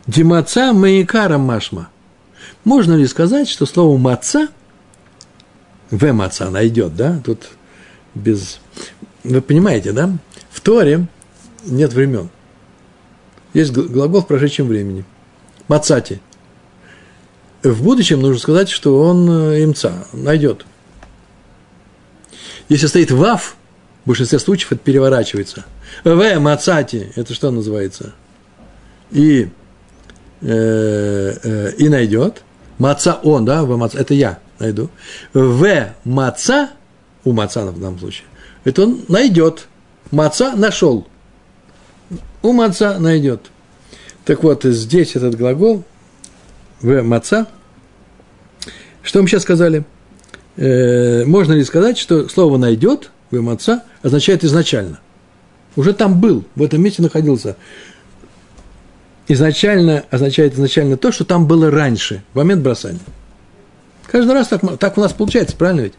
димаца 0.06 0.72
маикара 0.72 1.38
машма. 1.38 1.88
Можно 2.64 2.94
ли 2.94 3.06
сказать, 3.06 3.48
что 3.48 3.64
слово 3.66 3.96
маца, 3.96 4.48
в 5.90 6.12
маца 6.12 6.50
найдет, 6.50 6.96
да, 6.96 7.20
тут 7.24 7.48
без... 8.14 8.60
Вы 9.22 9.40
понимаете, 9.40 9.92
да? 9.92 10.10
В 10.50 10.60
Торе 10.60 11.06
нет 11.64 11.92
времен. 11.92 12.30
Есть 13.54 13.72
глагол 13.72 14.22
в 14.22 14.26
прошедшем 14.26 14.68
времени. 14.68 15.04
Мацати. 15.68 16.20
В 17.62 17.82
будущем 17.82 18.20
нужно 18.20 18.38
сказать, 18.38 18.68
что 18.68 19.02
он 19.02 19.28
э, 19.30 19.64
имца, 19.64 20.06
найдет. 20.12 20.64
Если 22.68 22.86
стоит 22.86 23.10
вав, 23.10 23.56
в 24.08 24.10
большинстве 24.10 24.38
случаев 24.38 24.72
это 24.72 24.80
переворачивается. 24.80 25.66
В, 26.02 26.38
мацати, 26.38 27.12
это 27.14 27.34
что 27.34 27.50
называется? 27.50 28.14
И, 29.10 29.50
э, 30.40 31.34
э, 31.42 31.72
и 31.76 31.90
найдет. 31.90 32.42
Маца 32.78 33.20
он, 33.22 33.44
да, 33.44 33.64
в 33.64 33.76
маца, 33.76 33.98
это 33.98 34.14
я 34.14 34.38
найду. 34.58 34.88
В 35.34 35.90
маца, 36.04 36.70
у 37.22 37.32
маца 37.32 37.66
в 37.66 37.78
данном 37.78 37.98
случае, 37.98 38.24
это 38.64 38.84
он 38.84 39.04
найдет. 39.08 39.68
Маца 40.10 40.56
нашел. 40.56 41.06
У 42.40 42.52
маца 42.54 42.98
найдет. 42.98 43.50
Так 44.24 44.42
вот, 44.42 44.64
здесь 44.64 45.16
этот 45.16 45.36
глагол 45.36 45.84
в 46.80 47.02
маца. 47.02 47.46
Что 49.02 49.20
мы 49.20 49.28
сейчас 49.28 49.42
сказали? 49.42 49.84
Э, 50.56 51.26
можно 51.26 51.52
ли 51.52 51.62
сказать, 51.62 51.98
что 51.98 52.26
слово 52.30 52.56
найдет 52.56 53.10
в 53.30 53.40
маца 53.40 53.84
означает 54.02 54.44
изначально? 54.44 55.00
Уже 55.76 55.92
там 55.92 56.20
был, 56.20 56.44
в 56.54 56.62
этом 56.62 56.82
месте 56.82 57.02
находился. 57.02 57.56
Изначально 59.28 60.04
означает 60.10 60.54
изначально 60.54 60.96
то, 60.96 61.12
что 61.12 61.24
там 61.24 61.46
было 61.46 61.70
раньше, 61.70 62.22
в 62.32 62.36
момент 62.36 62.62
бросания. 62.62 63.00
Каждый 64.06 64.32
раз 64.32 64.48
так, 64.48 64.78
так 64.78 64.96
у 64.96 65.00
нас 65.02 65.12
получается, 65.12 65.54
правильно 65.54 65.82
ведь? 65.82 65.94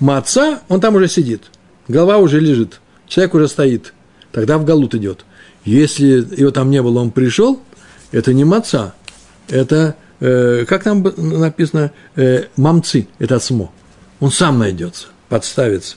Маца, 0.00 0.60
он 0.68 0.80
там 0.80 0.96
уже 0.96 1.08
сидит, 1.08 1.44
голова 1.86 2.18
уже 2.18 2.40
лежит, 2.40 2.80
человек 3.06 3.34
уже 3.34 3.46
стоит, 3.46 3.94
тогда 4.32 4.58
в 4.58 4.64
галут 4.64 4.96
идет. 4.96 5.24
Если 5.64 6.06
его 6.36 6.50
там 6.50 6.70
не 6.70 6.82
было, 6.82 6.98
он 6.98 7.12
пришел, 7.12 7.62
это 8.10 8.34
не 8.34 8.44
маца, 8.44 8.94
это, 9.48 9.94
э, 10.18 10.64
как 10.66 10.82
там 10.82 11.04
написано, 11.16 11.92
э, 12.16 12.46
мамцы, 12.56 13.06
это 13.20 13.38
смо. 13.38 13.72
Он 14.18 14.32
сам 14.32 14.58
найдется, 14.58 15.06
подставится. 15.28 15.96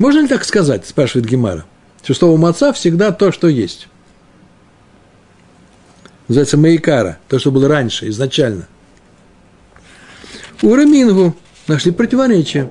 Можно 0.00 0.22
ли 0.22 0.26
так 0.26 0.44
сказать, 0.44 0.84
спрашивает 0.84 1.28
Гемара, 1.28 1.64
что 2.02 2.14
слово 2.14 2.36
маца 2.36 2.72
всегда 2.72 3.12
то, 3.12 3.30
что 3.30 3.46
есть. 3.46 3.86
Называется 6.26 6.56
маикара, 6.56 7.18
то, 7.28 7.38
что 7.38 7.52
было 7.52 7.68
раньше, 7.68 8.08
изначально– 8.08 8.66
у 10.62 10.74
Рамингу 10.74 11.34
нашли 11.68 11.90
противоречие. 11.90 12.70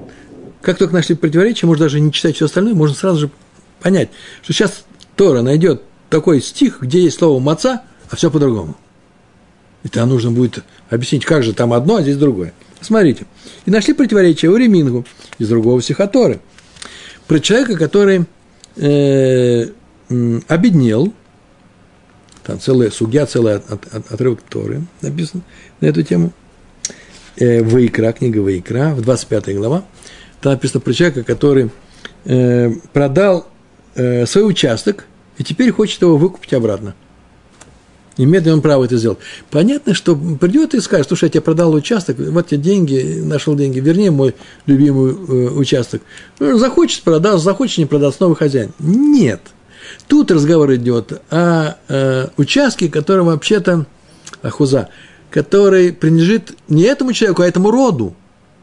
Как 0.62 0.78
только 0.78 0.94
нашли 0.94 1.16
противоречие, 1.16 1.68
можно 1.68 1.86
даже 1.86 2.00
не 2.00 2.12
читать 2.12 2.36
все 2.36 2.46
остальное, 2.46 2.76
можно 2.76 2.96
сразу 2.96 3.20
же 3.20 3.32
понять, 3.80 4.10
что 4.44 4.54
сейчас 4.54 4.84
Тора 5.16 5.42
найдет 5.42 5.82
такой 6.10 6.42
стих, 6.42 6.82
где 6.82 7.02
есть 7.02 7.18
слово 7.18 7.40
маца, 7.40 7.84
а 8.10 8.16
все 8.16 8.30
по-другому. 8.30 8.78
И 9.84 9.88
там 9.88 10.10
нужно 10.10 10.32
будет 10.32 10.64
объяснить, 10.90 11.26
как 11.26 11.44
же 11.44 11.54
там 11.54 11.74
одно, 11.74 11.96
а 11.96 12.02
здесь 12.02 12.18
другое. 12.18 12.54
Смотрите. 12.82 13.26
И 13.66 13.72
нашли 13.72 13.94
противоречие 13.94 14.52
у 14.52 14.56
Ремингу 14.56 15.06
из 15.38 15.48
другого 15.48 15.82
стиха 15.82 16.08
Торы. 16.08 16.42
Про 17.30 17.40
человека, 17.40 17.78
который 17.78 18.26
э, 18.76 19.68
обеднел, 20.50 21.14
там 22.44 22.60
целая 22.60 22.90
судья, 22.90 23.26
целый 23.26 23.56
от, 23.56 23.72
от, 23.72 24.12
отрывок 24.12 24.42
Торы 24.42 24.82
написан 25.02 25.44
на 25.80 25.86
эту 25.86 26.04
тему– 26.04 26.34
э, 27.40 27.64
Ваикра, 27.64 28.12
книга 28.12 28.40
Ваикра, 28.40 28.94
в 28.96 29.02
25 29.02 29.56
глава, 29.56 29.84
там 30.42 30.54
написано 30.54 30.82
про 30.82 30.94
человека, 30.94 31.24
который 31.24 31.70
э, 32.26 32.72
продал 32.94 33.48
э, 33.96 34.26
свой 34.26 34.48
участок 34.50 35.06
и 35.38 35.44
теперь 35.44 35.72
хочет 35.72 36.02
его 36.02 36.18
выкупить 36.18 36.54
обратно. 36.54 36.96
Имеет 38.20 38.46
он 38.48 38.62
право 38.62 38.84
это 38.84 38.98
сделать? 38.98 39.20
Понятно, 39.50 39.94
что 39.94 40.14
придет 40.14 40.74
и 40.74 40.82
скажет, 40.82 41.08
слушай, 41.08 41.26
я 41.26 41.30
тебе 41.30 41.42
продал 41.42 41.74
участок, 41.74 42.18
вот 42.20 42.48
тебе 42.48 42.62
деньги, 42.62 43.22
нашел 43.24 43.56
деньги, 43.56 43.80
верни 43.80 44.10
мой 44.10 44.36
любимый 44.66 45.14
э, 45.14 45.50
участок. 45.52 46.02
Ну, 46.38 46.58
захочет, 46.58 47.04
продаст, 47.04 47.46
захочет, 47.46 47.78
не 47.78 47.86
продаст, 47.86 48.20
новый 48.20 48.36
хозяин. 48.36 48.74
Нет. 48.78 49.40
Тут 50.10 50.32
разговор 50.32 50.76
идет 50.76 51.22
о 51.30 51.76
э, 51.88 52.28
участке, 52.36 52.90
который 52.90 53.24
вообще-то, 53.24 53.86
ахуза, 54.42 54.90
который 55.32 55.94
принадлежит 55.94 56.52
не 56.68 56.84
этому 56.84 57.14
человеку, 57.14 57.44
а 57.44 57.48
этому 57.48 57.72
роду. 57.72 58.16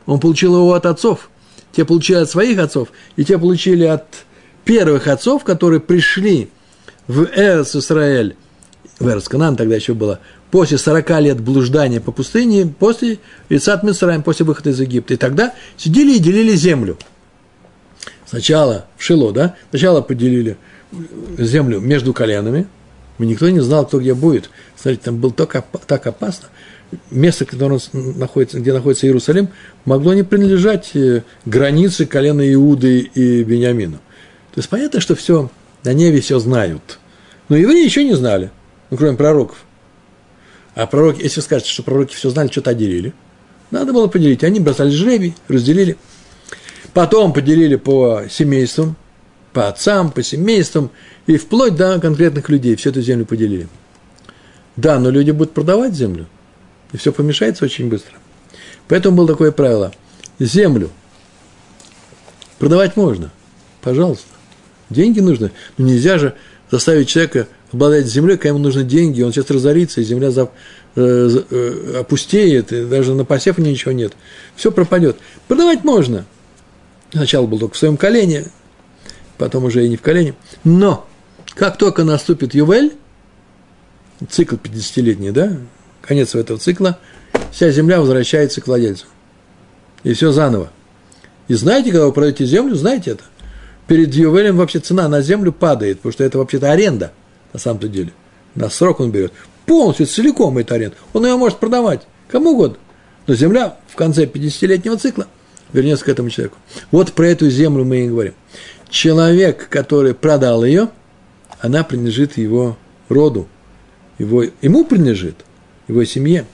Он 0.04 0.20
получил 0.20 0.54
его 0.54 0.74
от 0.74 0.84
отцов. 0.84 1.30
Те 1.72 1.86
получили 1.86 2.18
от 2.18 2.28
своих 2.28 2.58
отцов, 2.58 2.88
и 3.16 3.24
те 3.24 3.38
получили 3.38 3.84
от 3.84 4.04
первых 4.66 5.06
отцов, 5.08 5.44
которые 5.44 5.80
пришли 5.80 6.50
в 7.08 7.26
Эрс 7.34 7.74
Исраэль, 7.74 8.36
в 8.98 9.08
Эрс 9.08 9.28
Канан 9.28 9.56
тогда 9.56 9.76
еще 9.76 9.94
было, 9.94 10.20
после 10.50 10.78
40 10.78 11.20
лет 11.20 11.40
блуждания 11.40 12.00
по 12.00 12.12
пустыне, 12.12 12.66
после 12.66 13.18
Ицат 13.48 13.82
Мисраем, 13.82 14.22
после 14.22 14.46
выхода 14.46 14.70
из 14.70 14.80
Египта. 14.80 15.14
И 15.14 15.16
тогда 15.16 15.54
сидели 15.76 16.16
и 16.16 16.18
делили 16.18 16.54
землю. 16.54 16.96
Сначала 18.26 18.86
в 18.96 19.02
Шило, 19.02 19.32
да, 19.32 19.54
сначала 19.70 20.00
поделили 20.00 20.56
землю 21.38 21.80
между 21.80 22.12
коленами, 22.12 22.66
никто 23.18 23.48
не 23.48 23.60
знал, 23.60 23.86
кто 23.86 24.00
где 24.00 24.14
будет. 24.14 24.50
Смотрите, 24.76 25.04
там 25.04 25.18
было 25.18 25.32
так, 25.32 25.64
так 25.86 26.06
опасно 26.06 26.48
место, 27.10 27.44
которое 27.44 27.80
находится, 27.92 28.60
где 28.60 28.72
находится 28.72 29.06
Иерусалим, 29.06 29.48
могло 29.84 30.14
не 30.14 30.22
принадлежать 30.22 30.90
э, 30.94 31.22
границе 31.44 32.06
колена 32.06 32.52
Иуды 32.54 33.00
и 33.00 33.42
Бениамина. 33.42 33.98
То 34.54 34.58
есть 34.58 34.68
понятно, 34.68 35.00
что 35.00 35.14
все 35.14 35.50
на 35.84 35.92
небе 35.92 36.20
все 36.20 36.38
знают. 36.38 36.98
Но 37.48 37.56
евреи 37.56 37.84
еще 37.84 38.04
не 38.04 38.14
знали, 38.14 38.50
ну, 38.90 38.96
кроме 38.96 39.16
пророков. 39.16 39.58
А 40.74 40.86
пророки, 40.86 41.22
если 41.22 41.40
скажете, 41.40 41.70
что 41.70 41.82
пророки 41.82 42.14
все 42.14 42.30
знали, 42.30 42.48
что-то 42.48 42.70
отделили. 42.70 43.14
Надо 43.70 43.92
было 43.92 44.06
поделить. 44.06 44.44
Они 44.44 44.60
бросали 44.60 44.90
жребий, 44.90 45.34
разделили. 45.48 45.96
Потом 46.92 47.32
поделили 47.32 47.76
по 47.76 48.22
семействам, 48.30 48.96
по 49.52 49.68
отцам, 49.68 50.10
по 50.10 50.22
семействам, 50.22 50.90
и 51.26 51.36
вплоть 51.36 51.74
до 51.74 51.98
конкретных 52.00 52.48
людей 52.48 52.76
всю 52.76 52.90
эту 52.90 53.00
землю 53.00 53.26
поделили. 53.26 53.68
Да, 54.76 54.98
но 54.98 55.10
люди 55.10 55.30
будут 55.30 55.54
продавать 55.54 55.94
землю 55.94 56.26
и 56.92 56.96
все 56.96 57.12
помешается 57.12 57.64
очень 57.64 57.88
быстро. 57.88 58.14
Поэтому 58.88 59.16
было 59.16 59.28
такое 59.28 59.52
правило. 59.52 59.92
Землю 60.38 60.90
продавать 62.58 62.96
можно, 62.96 63.32
пожалуйста. 63.82 64.26
Деньги 64.88 65.20
нужны. 65.20 65.50
Но 65.76 65.86
нельзя 65.86 66.18
же 66.18 66.34
заставить 66.70 67.08
человека 67.08 67.48
обладать 67.72 68.06
землей, 68.06 68.36
когда 68.36 68.50
ему 68.50 68.58
нужны 68.58 68.84
деньги, 68.84 69.22
он 69.22 69.32
сейчас 69.32 69.50
разорится, 69.50 70.00
и 70.00 70.04
земля 70.04 70.30
за, 70.30 70.50
э, 70.94 71.28
э, 71.50 72.00
опустеет, 72.00 72.72
и 72.72 72.84
даже 72.84 73.14
на 73.14 73.24
посев 73.24 73.58
ничего 73.58 73.92
нет. 73.92 74.12
Все 74.54 74.70
пропадет. 74.70 75.16
Продавать 75.48 75.84
можно. 75.84 76.24
Сначала 77.12 77.46
был 77.46 77.58
только 77.58 77.74
в 77.74 77.78
своем 77.78 77.96
колене, 77.96 78.46
потом 79.38 79.64
уже 79.64 79.84
и 79.84 79.88
не 79.88 79.96
в 79.96 80.02
колене. 80.02 80.34
Но 80.64 81.06
как 81.54 81.78
только 81.78 82.04
наступит 82.04 82.54
Ювель, 82.54 82.94
цикл 84.28 84.56
50-летний, 84.56 85.30
да, 85.30 85.58
конец 86.02 86.34
этого 86.34 86.58
цикла, 86.58 86.98
вся 87.52 87.70
земля 87.70 88.00
возвращается 88.00 88.60
к 88.60 88.66
владельцу. 88.66 89.06
И 90.02 90.12
все 90.12 90.32
заново. 90.32 90.70
И 91.48 91.54
знаете, 91.54 91.90
когда 91.90 92.06
вы 92.06 92.12
продаете 92.12 92.44
землю, 92.44 92.74
знаете 92.74 93.12
это. 93.12 93.24
Перед 93.86 94.14
Ювелем 94.14 94.56
вообще 94.56 94.80
цена 94.80 95.08
на 95.08 95.22
землю 95.22 95.52
падает, 95.52 95.98
потому 95.98 96.12
что 96.12 96.24
это 96.24 96.38
вообще-то 96.38 96.72
аренда, 96.72 97.12
на 97.56 97.60
самом-то 97.60 97.88
деле. 97.88 98.12
На 98.54 98.68
срок 98.68 99.00
он 99.00 99.10
берет. 99.10 99.32
Полностью, 99.64 100.06
целиком 100.06 100.58
это 100.58 100.74
аренда. 100.74 100.96
Он 101.14 101.24
ее 101.24 101.36
может 101.36 101.58
продавать 101.58 102.02
кому 102.28 102.50
угодно. 102.50 102.76
Но 103.26 103.34
земля 103.34 103.78
в 103.88 103.96
конце 103.96 104.26
50-летнего 104.26 104.98
цикла 104.98 105.26
вернется 105.72 106.04
к 106.04 106.10
этому 106.10 106.28
человеку. 106.28 106.58
Вот 106.90 107.14
про 107.14 107.28
эту 107.28 107.48
землю 107.48 107.86
мы 107.86 108.04
и 108.04 108.08
говорим. 108.08 108.34
Человек, 108.90 109.70
который 109.70 110.12
продал 110.12 110.66
ее, 110.66 110.90
она 111.58 111.82
принадлежит 111.82 112.36
его 112.36 112.76
роду, 113.08 113.48
его, 114.18 114.44
ему 114.60 114.84
принадлежит, 114.84 115.36
его 115.88 116.04
семье. 116.04 116.44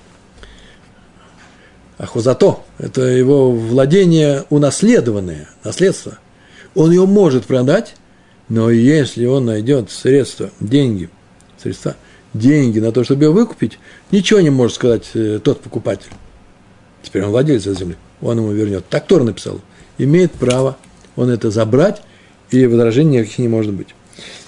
А 1.99 2.07
хозато– 2.07 2.61
это 2.79 3.03
его 3.03 3.51
владение 3.51 4.45
унаследованное, 4.51 5.49
наследство. 5.65 6.19
Он 6.77 6.93
ее 6.93 7.07
может 7.07 7.47
продать, 7.47 7.97
но 8.49 8.71
если 8.71 9.27
он 9.27 9.47
найдет 9.47 9.91
средства, 9.91 10.51
деньги, 10.61 11.09
средства, 11.61 11.97
деньги 12.35 12.79
на 12.79 12.93
то, 12.93 13.05
чтобы 13.05 13.25
ее 13.25 13.31
выкупить, 13.31 13.79
ничего 14.11 14.41
не 14.41 14.51
может 14.51 14.77
сказать 14.77 15.11
э, 15.15 15.41
тот 15.43 15.61
покупатель. 15.61 16.11
Теперь 17.03 17.25
он 17.25 17.31
владелец 17.31 17.67
этой 17.67 17.79
земли, 17.79 17.97
он 18.21 18.39
ему 18.39 18.53
вернет. 18.53 18.85
Так 18.89 19.07
Тор 19.07 19.25
написал. 19.25 19.61
Имеет 19.99 20.33
право 20.33 20.77
он 21.17 21.29
это 21.31 21.51
забрать, 21.51 22.03
и 22.51 22.67
возражений 22.67 23.19
никаких 23.19 23.39
не 23.39 23.49
может 23.49 23.73
быть. 23.73 23.89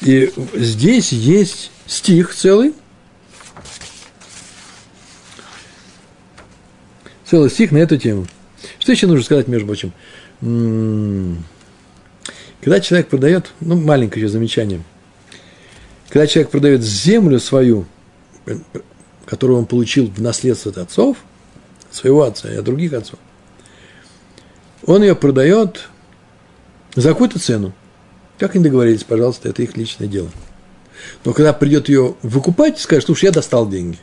И 0.01 0.33
здесь 0.55 1.13
есть 1.13 1.71
стих 1.87 2.35
целый, 2.35 2.75
целый 7.25 7.51
стих 7.51 7.73
на 7.73 7.79
эту 7.79 7.97
тему. 7.97 8.27
Что 8.79 8.93
еще 8.93 9.07
нужно 9.07 9.25
сказать, 9.25 9.49
между 9.49 9.67
прочим? 9.67 9.93
Когда 12.65 12.81
человек 12.81 13.09
продает, 13.09 13.53
ну, 13.61 13.79
маленькое 13.79 14.25
еще 14.25 14.33
замечание, 14.33 14.83
когда 16.09 16.27
человек 16.27 16.51
продает 16.51 16.83
землю 16.83 17.39
свою, 17.39 17.85
которую 19.27 19.59
он 19.59 19.67
получил 19.67 20.11
в 20.11 20.23
наследство 20.23 20.71
от 20.71 20.79
отцов, 20.79 21.19
своего 21.91 22.23
отца 22.23 22.51
и 22.51 22.57
от 22.57 22.65
других 22.65 22.95
отцов, 22.95 23.19
он 24.87 25.03
ее 25.03 25.15
продает 25.15 25.91
за 26.95 27.11
какую-то 27.11 27.39
цену. 27.39 27.75
Как 28.39 28.55
они 28.55 28.65
договорились, 28.65 29.05
пожалуйста, 29.05 29.51
это 29.51 29.63
их 29.63 29.77
личное 29.77 30.09
дело. 30.09 30.31
Но 31.27 31.35
когда 31.35 31.53
придет 31.53 31.91
ее 31.91 32.15
выкупать, 32.23 32.81
скажет, 32.81 33.05
слушай, 33.05 33.27
я 33.27 33.31
достал 33.31 33.69
деньги. 33.69 33.99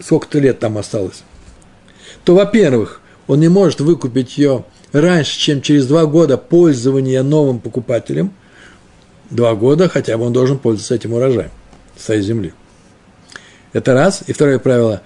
Сколько-то 0.00 0.40
лет 0.40 0.58
там 0.58 0.78
осталось. 0.78 1.22
То, 2.24 2.34
во-первых, 2.34 3.00
он 3.28 3.38
не 3.38 3.48
может 3.48 3.80
выкупить 3.80 4.36
ее 4.36 4.64
раньше, 4.92 5.38
чем 5.38 5.62
через 5.62 5.86
два 5.86 6.06
года 6.06 6.36
пользования 6.36 7.22
новым 7.22 7.60
покупателем. 7.60 8.32
Два 9.30 9.54
года 9.54 9.88
хотя 9.88 10.18
бы 10.18 10.24
он 10.24 10.32
должен 10.32 10.58
пользоваться 10.58 10.94
этим 10.94 11.12
урожаем 11.12 11.50
своей 11.96 12.22
земли. 12.22 12.52
Это 13.72 13.94
раз. 13.94 14.22
И 14.26 14.32
второе 14.32 14.58
правило. 14.58 15.02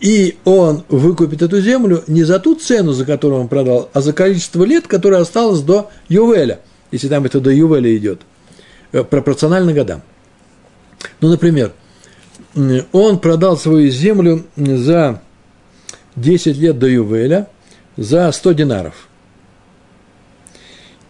И 0.00 0.38
он 0.44 0.84
выкупит 0.88 1.42
эту 1.42 1.60
землю 1.60 2.04
не 2.06 2.22
за 2.22 2.38
ту 2.38 2.54
цену, 2.54 2.92
за 2.92 3.04
которую 3.04 3.40
он 3.42 3.48
продал, 3.48 3.88
а 3.92 4.00
за 4.00 4.12
количество 4.12 4.62
лет, 4.64 4.86
которое 4.86 5.20
осталось 5.20 5.60
до 5.60 5.90
Ювеля, 6.08 6.60
если 6.92 7.08
там 7.08 7.24
это 7.24 7.40
до 7.40 7.50
Ювеля 7.50 7.96
идет, 7.96 8.20
э, 8.92 9.02
пропорционально 9.02 9.72
годам. 9.72 10.02
Ну, 11.20 11.28
например, 11.28 11.72
он 12.92 13.18
продал 13.18 13.56
свою 13.56 13.90
землю 13.90 14.44
за 14.56 15.20
10 16.16 16.56
лет 16.56 16.78
до 16.78 16.86
Ювеля 16.86 17.48
за 17.96 18.30
100 18.30 18.52
динаров. 18.52 19.07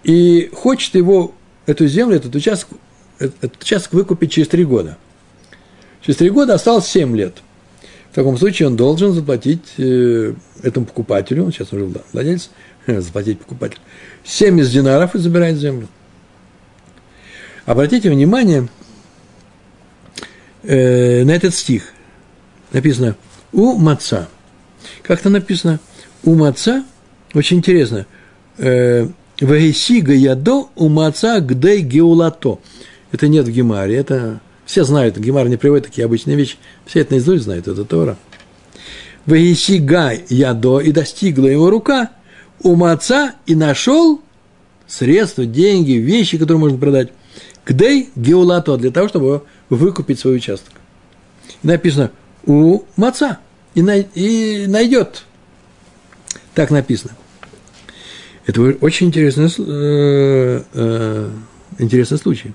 И 0.04 0.50
хочет 0.52 0.94
его, 0.94 1.34
эту 1.66 1.86
землю, 1.86 2.16
этот 2.16 2.34
участок, 2.34 2.78
этот 3.18 3.62
участок 3.62 3.92
выкупить 3.92 4.32
через 4.32 4.48
3 4.48 4.64
года. 4.64 4.98
Через 6.02 6.18
3 6.18 6.30
года 6.30 6.54
осталось 6.54 6.86
7 6.86 7.16
лет– 7.16 7.38
в 8.10 8.14
таком 8.14 8.38
случае 8.38 8.68
он 8.68 8.76
должен 8.76 9.12
заплатить 9.12 9.74
э, 9.76 10.34
этому 10.62 10.86
покупателю, 10.86 11.44
он 11.44 11.52
сейчас 11.52 11.72
уже 11.72 11.84
владелец, 12.12 12.50
заплатить 12.86 13.38
покупателю, 13.38 13.80
70 14.24 14.72
динаров 14.72 15.14
и 15.14 15.18
забирает 15.18 15.58
землю. 15.58 15.88
Обратите 17.66 18.10
внимание 18.10 18.68
э, 20.62 21.22
на 21.24 21.30
этот 21.32 21.54
стих. 21.54 21.92
Написано 22.72 23.16
«у 23.52 23.74
маца». 23.74 24.28
Как-то 25.02 25.28
написано 25.28 25.78
«у 26.24 26.34
маца», 26.34 26.84
очень 27.34 27.58
интересно, 27.58 28.06
э, 28.56 29.06
«вагисига 29.40 30.12
ядо 30.12 30.68
у 30.76 30.88
маца 30.88 31.40
гдей 31.40 31.82
геулато». 31.82 32.58
Это 33.12 33.28
нет 33.28 33.46
в 33.46 33.50
Гемаре, 33.50 33.96
это 33.96 34.40
все 34.66 34.84
знают, 34.84 35.16
Гемар 35.16 35.48
не 35.48 35.56
приводит 35.56 35.86
такие 35.86 36.04
обычные 36.04 36.36
вещи. 36.36 36.56
Все 36.84 37.00
это 37.00 37.14
наизусть 37.14 37.44
знают, 37.44 37.68
это 37.68 37.84
Тора. 37.84 38.18
Ваисигай 39.24 40.24
ядо, 40.28 40.80
и 40.80 40.92
достигла 40.92 41.46
его 41.46 41.70
рука, 41.70 42.10
у 42.62 42.74
маца 42.76 43.34
и 43.46 43.54
нашел 43.54 44.20
средства, 44.86 45.46
деньги, 45.46 45.92
вещи, 45.92 46.38
которые 46.38 46.58
можно 46.58 46.78
продать. 46.78 47.10
Кдей 47.64 48.10
геулато, 48.14 48.76
для 48.76 48.90
того, 48.90 49.08
чтобы 49.08 49.42
выкупить 49.68 50.18
свой 50.18 50.36
участок. 50.36 50.72
Написано 51.62 52.10
у 52.44 52.82
маца, 52.96 53.38
и, 53.74 53.82
най, 53.82 54.08
и 54.14 54.66
найдет. 54.66 55.24
Так 56.54 56.70
написано. 56.70 57.12
Это 58.48 58.62
очень 58.80 59.06
интересный, 59.06 59.48
э, 59.58 60.62
э, 60.74 61.30
интересный 61.78 62.18
случай. 62.18 62.52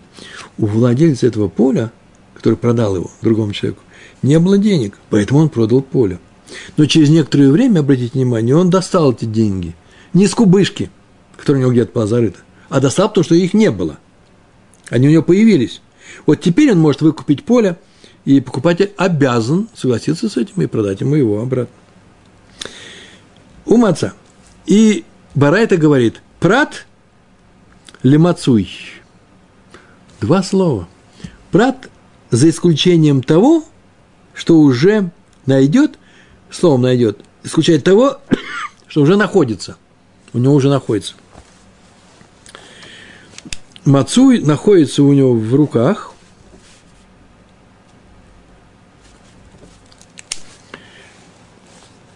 У 0.57 0.65
владельца 0.65 1.25
этого 1.27 1.47
поля– 1.47 1.89
который 2.43 2.55
продал 2.55 2.97
его 2.97 3.09
другому 3.21 3.53
человеку, 3.53 3.81
не 4.21 4.37
было 4.37 4.57
денег, 4.57 4.99
поэтому 5.09 5.39
он 5.39 5.47
продал 5.47 5.81
поле. 5.81 6.19
Но 6.75 6.85
через 6.87 7.09
некоторое 7.09 7.49
время, 7.49 7.79
обратите 7.79 8.11
внимание, 8.15 8.53
он 8.53 8.69
достал 8.69 9.13
эти 9.13 9.23
деньги. 9.23 9.77
Не 10.11 10.27
с 10.27 10.35
кубышки, 10.35 10.91
которая 11.37 11.61
у 11.61 11.61
него 11.61 11.71
где-то 11.71 11.93
была 11.93 12.05
зарыта, 12.05 12.39
а 12.67 12.81
достал, 12.81 13.07
потому 13.07 13.23
что 13.23 13.35
их 13.35 13.53
не 13.53 13.71
было. 13.71 13.97
Они 14.89 15.07
у 15.07 15.11
него 15.11 15.23
появились. 15.23 15.81
Вот 16.25 16.41
теперь 16.41 16.73
он 16.73 16.79
может 16.79 17.01
выкупить 17.01 17.45
поле, 17.45 17.79
и 18.25 18.41
покупатель 18.41 18.91
обязан 18.97 19.69
согласиться 19.73 20.27
с 20.27 20.35
этим 20.35 20.61
и 20.61 20.65
продать 20.65 20.99
ему 20.99 21.15
его 21.15 21.41
обратно. 21.41 21.73
У 23.65 23.77
маца. 23.77 24.11
И 24.65 25.05
Барайта 25.35 25.77
говорит, 25.77 26.21
прат 26.39 26.85
лимацуй. 28.03 28.69
Два 30.21 30.43
слова. 30.43 30.87
Прат 31.51 31.89
за 32.29 32.49
исключением 32.49 33.23
того, 33.23 33.65
что 34.33 34.59
уже 34.59 35.11
найдет, 35.45 35.97
словом 36.51 36.83
найдет, 36.83 37.19
исключает 37.43 37.83
того, 37.83 38.19
что 38.87 39.01
уже 39.01 39.17
находится. 39.17 39.77
У 40.33 40.37
него 40.37 40.53
уже 40.53 40.69
находится. 40.69 41.15
Мацуй 43.85 44.39
находится 44.39 45.03
у 45.03 45.11
него 45.13 45.33
в 45.33 45.53
руках. 45.53 46.13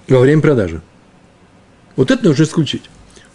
Во 0.08 0.20
время 0.20 0.42
продажи. 0.42 0.82
Вот 1.98 2.12
это 2.12 2.24
нужно 2.24 2.44
исключить. 2.44 2.84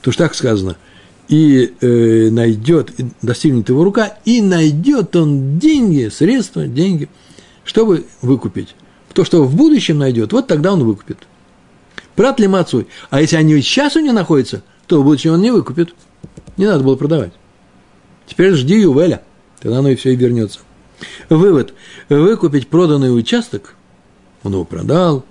Потому 0.03 0.13
что 0.13 0.25
так 0.25 0.35
сказано– 0.35 0.77
и 1.29 1.75
э, 1.81 2.29
найдет, 2.31 2.93
достигнет 3.23 3.69
его 3.71 3.85
рука, 3.85 4.19
и 4.27 4.43
найдет 4.43 5.17
он 5.17 5.59
деньги, 5.59 6.09
средства, 6.09 6.67
деньги, 6.67 7.09
чтобы 7.65 8.05
выкупить. 8.21 8.75
То, 9.15 9.25
что 9.25 9.43
в 9.45 9.55
будущем 9.55 9.99
найдет, 9.99 10.33
вот 10.33 10.47
тогда 10.47 10.75
он 10.75 10.85
выкупит. 10.85 11.19
Прат 12.17 12.39
ли 12.39 12.49
мацуй? 12.49 12.87
А 13.09 13.23
если 13.23 13.37
они 13.37 13.61
сейчас 13.63 13.97
у 13.97 14.01
него 14.01 14.13
находятся, 14.13 14.63
то 14.87 15.01
в 15.01 15.05
будущем 15.05 15.33
он 15.33 15.41
не 15.41 15.51
выкупит. 15.51 15.95
Не 16.59 16.67
надо 16.67 16.85
было 16.85 16.97
продавать. 16.97 17.33
Теперь 18.27 18.53
жди 18.53 18.81
Ювеля, 18.81 19.23
тогда 19.61 19.79
оно 19.79 19.89
и 19.89 19.97
все 19.97 20.13
и 20.13 20.17
вернется. 20.17 20.61
Вывод. 21.31 21.73
Выкупить 22.11 22.69
проданный 22.69 23.17
участок, 23.17 23.75
он 24.43 24.53
его 24.53 24.65
продал, 24.65 25.25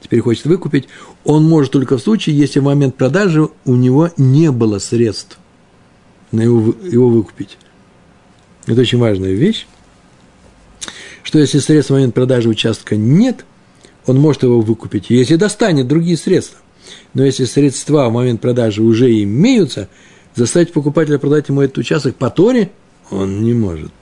теперь 0.00 0.20
хочет 0.20 0.44
выкупить, 0.44 0.88
он 1.24 1.44
может 1.44 1.72
только 1.72 1.96
в 1.96 2.02
случае, 2.02 2.36
если 2.36 2.60
в 2.60 2.64
момент 2.64 2.96
продажи 2.96 3.48
у 3.64 3.74
него 3.74 4.10
не 4.16 4.50
было 4.50 4.78
средств 4.78 5.38
на 6.32 6.42
его, 6.42 6.74
его 6.82 7.08
выкупить. 7.08 7.58
Это 8.66 8.80
очень 8.80 8.98
важная 8.98 9.32
вещь, 9.32 9.66
что 11.22 11.38
если 11.38 11.58
средств 11.58 11.90
в 11.90 11.94
момент 11.94 12.14
продажи 12.14 12.48
участка 12.48 12.96
нет, 12.96 13.44
он 14.06 14.18
может 14.18 14.42
его 14.42 14.60
выкупить, 14.60 15.10
если 15.10 15.36
достанет 15.36 15.88
другие 15.88 16.16
средства. 16.16 16.58
Но 17.14 17.24
если 17.24 17.44
средства 17.44 18.08
в 18.08 18.12
момент 18.12 18.40
продажи 18.40 18.82
уже 18.82 19.10
имеются, 19.22 19.88
заставить 20.34 20.72
покупателя 20.72 21.18
продать 21.18 21.48
ему 21.48 21.62
этот 21.62 21.78
участок 21.78 22.16
по 22.16 22.28
Торе 22.30 22.70
он 23.10 23.42
не 23.42 23.54
может. 23.54 23.92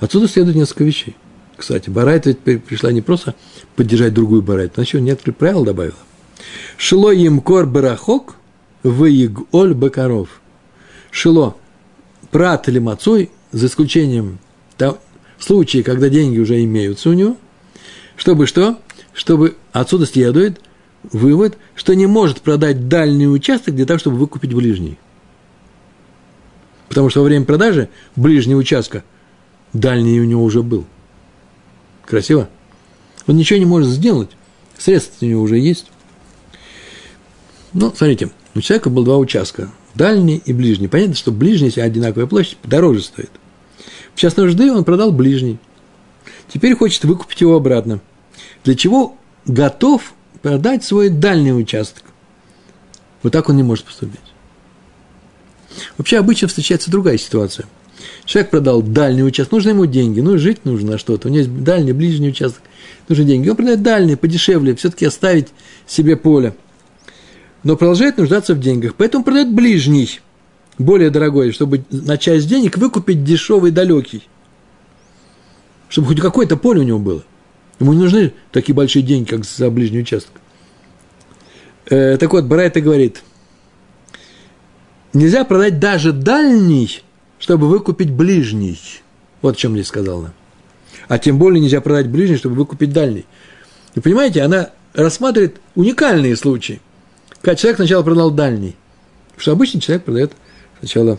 Отсюда 0.00 0.28
следует 0.28 0.56
несколько 0.56 0.84
вещей. 0.84 1.16
Кстати, 1.60 1.90
Барайта 1.90 2.34
ведь 2.46 2.64
пришла 2.64 2.90
не 2.90 3.02
просто 3.02 3.34
поддержать 3.76 4.14
другую 4.14 4.40
Барайту, 4.40 4.76
она 4.76 4.84
еще 4.84 4.98
некоторые 4.98 5.34
правила 5.34 5.66
добавила. 5.66 5.98
Шило 6.78 7.10
им 7.12 7.42
кор 7.42 7.66
барахок, 7.66 8.36
выеголь 8.82 9.74
бакаров. 9.74 10.40
Шило 11.10 11.54
прат 12.30 12.66
или 12.70 12.78
мацуй, 12.78 13.30
за 13.52 13.66
исключением 13.66 14.38
того, 14.78 15.00
случая, 15.38 15.82
когда 15.82 16.08
деньги 16.08 16.38
уже 16.38 16.64
имеются 16.64 17.10
у 17.10 17.12
него, 17.12 17.36
чтобы 18.16 18.46
что? 18.46 18.78
Чтобы 19.12 19.54
отсюда 19.72 20.06
следует 20.06 20.62
вывод, 21.12 21.58
что 21.74 21.94
не 21.94 22.06
может 22.06 22.40
продать 22.40 22.88
дальний 22.88 23.28
участок 23.28 23.74
для 23.74 23.84
того, 23.84 23.98
чтобы 23.98 24.16
выкупить 24.16 24.54
ближний. 24.54 24.96
Потому 26.88 27.10
что 27.10 27.20
во 27.20 27.26
время 27.26 27.44
продажи 27.44 27.90
ближнего 28.16 28.60
участка 28.60 29.04
дальний 29.74 30.22
у 30.22 30.24
него 30.24 30.42
уже 30.42 30.62
был. 30.62 30.86
Красиво? 32.10 32.48
Он 33.28 33.36
ничего 33.36 33.60
не 33.60 33.64
может 33.64 33.88
сделать. 33.88 34.30
Средства 34.76 35.24
у 35.24 35.28
него 35.28 35.42
уже 35.42 35.58
есть. 35.58 35.86
Ну, 37.72 37.92
смотрите, 37.96 38.30
у 38.56 38.60
человека 38.60 38.90
было 38.90 39.04
два 39.04 39.16
участка. 39.16 39.70
Дальний 39.94 40.42
и 40.44 40.52
ближний. 40.52 40.88
Понятно, 40.88 41.14
что 41.14 41.30
ближний, 41.30 41.68
если 41.68 41.82
одинаковая 41.82 42.26
площадь, 42.26 42.58
дороже 42.64 43.02
стоит. 43.02 43.30
В 44.14 44.18
час 44.18 44.36
нужды 44.36 44.72
он 44.72 44.82
продал 44.82 45.12
ближний. 45.12 45.58
Теперь 46.52 46.74
хочет 46.74 47.04
выкупить 47.04 47.40
его 47.42 47.54
обратно. 47.54 48.00
Для 48.64 48.74
чего 48.74 49.16
готов 49.46 50.12
продать 50.42 50.82
свой 50.82 51.10
дальний 51.10 51.52
участок? 51.52 52.02
Вот 53.22 53.32
так 53.32 53.48
он 53.48 53.56
не 53.56 53.62
может 53.62 53.84
поступить. 53.84 54.18
Вообще 55.96 56.18
обычно 56.18 56.48
встречается 56.48 56.90
другая 56.90 57.18
ситуация. 57.18 57.66
Человек 58.24 58.50
продал 58.50 58.82
дальний 58.82 59.22
участок, 59.22 59.52
нужны 59.52 59.70
ему 59.70 59.86
деньги, 59.86 60.20
ну, 60.20 60.38
жить 60.38 60.64
нужно 60.64 60.98
что-то. 60.98 61.28
У 61.28 61.30
него 61.30 61.40
есть 61.40 61.62
дальний, 61.62 61.92
ближний 61.92 62.28
участок, 62.28 62.62
нужны 63.08 63.24
деньги. 63.24 63.48
Он 63.48 63.56
продает 63.56 63.82
дальний, 63.82 64.16
подешевле, 64.16 64.74
все-таки 64.74 65.06
оставить 65.06 65.48
себе 65.86 66.16
поле. 66.16 66.54
Но 67.62 67.76
продолжает 67.76 68.18
нуждаться 68.18 68.54
в 68.54 68.60
деньгах, 68.60 68.94
поэтому 68.94 69.24
продает 69.24 69.52
ближний, 69.52 70.20
более 70.78 71.10
дорогой, 71.10 71.52
чтобы 71.52 71.84
на 71.90 72.16
часть 72.16 72.48
денег 72.48 72.78
выкупить 72.78 73.22
дешевый, 73.22 73.70
далекий. 73.70 74.26
Чтобы 75.88 76.08
хоть 76.08 76.20
какое-то 76.20 76.56
поле 76.56 76.80
у 76.80 76.84
него 76.84 76.98
было. 76.98 77.24
Ему 77.80 77.92
не 77.92 78.00
нужны 78.00 78.32
такие 78.52 78.74
большие 78.74 79.02
деньги, 79.02 79.28
как 79.28 79.44
за 79.44 79.70
ближний 79.70 80.00
участок. 80.00 80.32
Э, 81.86 82.16
так 82.18 82.32
вот, 82.32 82.44
Барайта 82.44 82.80
говорит, 82.80 83.22
нельзя 85.12 85.44
продать 85.44 85.80
даже 85.80 86.12
дальний, 86.12 87.02
чтобы 87.40 87.68
выкупить 87.68 88.10
ближний. 88.10 88.78
Вот 89.42 89.56
в 89.56 89.58
чем 89.58 89.72
здесь 89.72 89.88
сказала. 89.88 90.32
А 91.08 91.18
тем 91.18 91.38
более 91.38 91.60
нельзя 91.60 91.80
продать 91.80 92.08
ближний, 92.08 92.36
чтобы 92.36 92.54
выкупить 92.54 92.92
дальний. 92.92 93.26
Вы 93.96 94.02
понимаете, 94.02 94.42
она 94.42 94.70
рассматривает 94.94 95.56
уникальные 95.74 96.36
случаи. 96.36 96.80
Когда 97.40 97.56
человек 97.56 97.78
сначала 97.78 98.02
продал 98.04 98.30
дальний. 98.30 98.76
Потому 99.30 99.40
что 99.40 99.52
обычный 99.52 99.80
человек 99.80 100.04
продает 100.04 100.32
сначала 100.78 101.18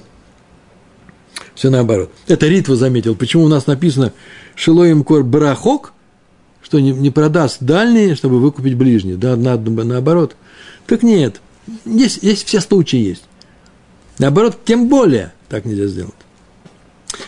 все 1.55 1.69
наоборот. 1.69 2.11
Это 2.27 2.47
Ритва 2.47 2.75
заметил. 2.75 3.15
Почему 3.15 3.43
у 3.43 3.49
нас 3.49 3.67
написано 3.67 4.13
Шилоим 4.55 5.03
Кор 5.03 5.23
Барахок, 5.23 5.93
что 6.61 6.79
не, 6.79 6.91
не 6.91 7.09
продаст 7.09 7.57
дальний, 7.61 8.15
чтобы 8.15 8.39
выкупить 8.39 8.75
ближний. 8.75 9.15
Да, 9.15 9.35
надо 9.35 9.71
наоборот. 9.71 10.35
Так 10.85 11.01
нет. 11.01 11.41
Есть, 11.85 12.21
есть 12.21 12.47
все 12.47 12.61
случаи 12.61 12.97
есть. 12.97 13.23
Наоборот, 14.19 14.59
тем 14.63 14.87
более 14.87 15.33
так 15.51 15.65
нельзя 15.65 15.87
сделать. 15.87 16.15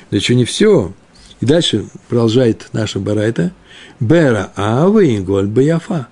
Да 0.10 0.18
еще 0.18 0.34
не 0.34 0.46
все. 0.46 0.94
И 1.42 1.46
дальше 1.46 1.86
продолжает 2.08 2.70
наша 2.72 3.00
барайта. 3.00 3.52
Бера 4.00 4.52
авы 4.56 5.16
и 5.16 5.20
голь 5.20 5.48
баяфа. 5.48 6.08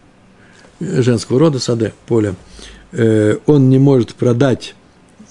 Женского 0.82 1.39
рода 1.39 1.60
саде, 1.60 1.93
поле. 2.08 2.36
Э, 2.91 3.38
он 3.45 3.69
не 3.69 3.80
может 3.80 4.13
продать 4.15 4.76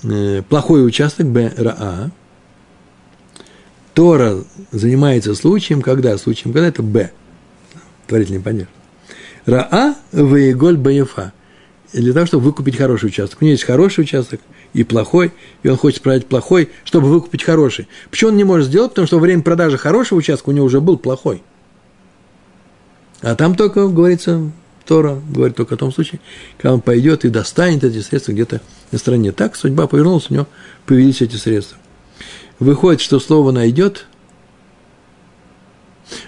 э, 0.05 0.43
плохой 0.49 0.87
участок 0.87 1.27
Б, 1.27 2.11
Тора 3.93 4.45
занимается 4.71 5.35
случаем, 5.35 5.83
когда? 5.83 6.17
Случаем, 6.17 6.55
когда 6.55 6.69
это 6.69 6.83
Б. 6.83 7.11
Творительный 8.07 8.41
падеж. 8.41 8.69
Раа 9.45 9.97
выеголь 10.13 10.79
баяфа. 10.79 11.33
Для 11.93 12.15
того, 12.15 12.25
чтобы 12.25 12.45
выкупить 12.45 12.77
хороший 12.77 13.07
участок. 13.07 13.43
У 13.43 13.45
него 13.45 13.53
есть 13.53 13.65
хороший 13.65 14.03
участок 14.03 14.41
и 14.73 14.85
плохой, 14.85 15.33
и 15.63 15.69
он 15.69 15.77
хочет 15.77 16.03
продать 16.03 16.27
плохой, 16.27 16.71
чтобы 16.85 17.09
выкупить 17.09 17.43
хороший. 17.43 17.89
Почему 18.11 18.31
он 18.31 18.37
не 18.37 18.45
может 18.45 18.67
сделать? 18.67 18.93
Потому 18.93 19.07
что 19.07 19.17
во 19.17 19.23
время 19.23 19.43
продажи 19.43 19.79
хорошего 19.79 20.19
участка 20.19 20.51
у 20.51 20.53
него 20.53 20.67
уже 20.67 20.81
был 20.81 20.97
плохой. 20.97 21.43
А 23.23 23.35
там 23.35 23.55
только, 23.55 23.89
говорится, 23.89 24.51
Тора 24.87 25.21
говорит 25.29 25.57
только 25.57 25.75
о 25.75 25.79
том 25.79 25.93
случае, 25.93 26.21
когда 26.57 26.75
он 26.75 26.81
пойдет 26.81 27.25
и 27.25 27.29
достанет 27.29 27.85
эти 27.85 28.01
средства 28.01 28.33
где-то 28.33 28.61
на 28.93 28.99
стороне. 28.99 29.33
Так 29.33 29.57
судьба 29.57 29.87
повернулась, 29.87 30.31
у 30.31 30.35
него 30.35 30.47
появились 30.87 31.21
эти 31.21 31.37
средства. 31.37 31.79
Выходит, 32.59 33.01
что 33.01 33.21
слово 33.21 33.53
найдет. 33.53 34.07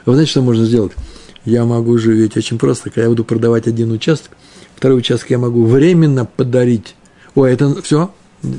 Вы 0.05 0.13
знаете, 0.15 0.31
что 0.31 0.43
можно 0.43 0.65
сделать? 0.65 0.93
Я 1.45 1.65
могу 1.65 1.97
ведь 1.97 2.37
очень 2.37 2.59
просто, 2.59 2.91
когда 2.91 3.03
я 3.03 3.09
буду 3.09 3.25
продавать 3.25 3.67
один 3.67 3.91
участок, 3.91 4.37
второй 4.77 4.99
участок 4.99 5.31
я 5.31 5.39
могу 5.39 5.65
временно 5.65 6.25
подарить. 6.25 6.95
Ой, 7.35 7.53
это 7.53 7.83
все, 7.83 8.13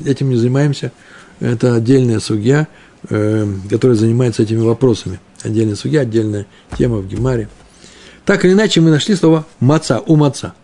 этим 0.04 0.30
не 0.30 0.36
занимаемся. 0.36 0.92
Это 1.40 1.74
отдельная 1.74 2.20
судья, 2.20 2.68
э, 3.08 3.46
которая 3.70 3.96
занимается 3.96 4.42
этими 4.42 4.60
вопросами. 4.60 5.20
Отдельная 5.42 5.76
судья, 5.76 6.00
отдельная 6.00 6.46
тема 6.76 6.98
в 6.98 7.08
Гемаре. 7.08 7.48
Так 8.24 8.44
или 8.44 8.52
иначе, 8.52 8.80
мы 8.80 8.90
нашли 8.90 9.14
слово 9.14 9.46
«маца», 9.60 10.00
«у 10.06 10.16
маца». 10.16 10.54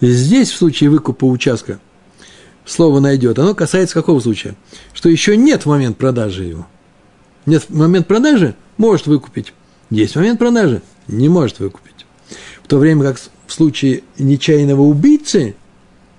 Здесь, 0.00 0.50
в 0.50 0.56
случае 0.56 0.90
выкупа 0.90 1.24
участка, 1.24 1.78
слово 2.64 3.00
найдет, 3.00 3.38
оно 3.38 3.54
касается 3.54 3.94
какого 3.94 4.20
случая? 4.20 4.54
Что 4.92 5.08
еще 5.08 5.36
нет 5.36 5.62
в 5.62 5.68
момент 5.68 5.96
продажи 5.96 6.44
его. 6.44 6.66
Нет 7.46 7.64
в 7.68 7.76
момент 7.76 8.06
продажи, 8.06 8.54
может 8.76 9.06
выкупить. 9.06 9.54
Есть 9.90 10.16
момент 10.16 10.38
продажи, 10.38 10.82
не 11.06 11.28
может 11.28 11.60
выкупить. 11.60 12.06
В 12.62 12.68
то 12.68 12.78
время 12.78 13.04
как 13.04 13.18
в 13.46 13.52
случае 13.52 14.02
нечаянного 14.18 14.82
убийцы, 14.82 15.56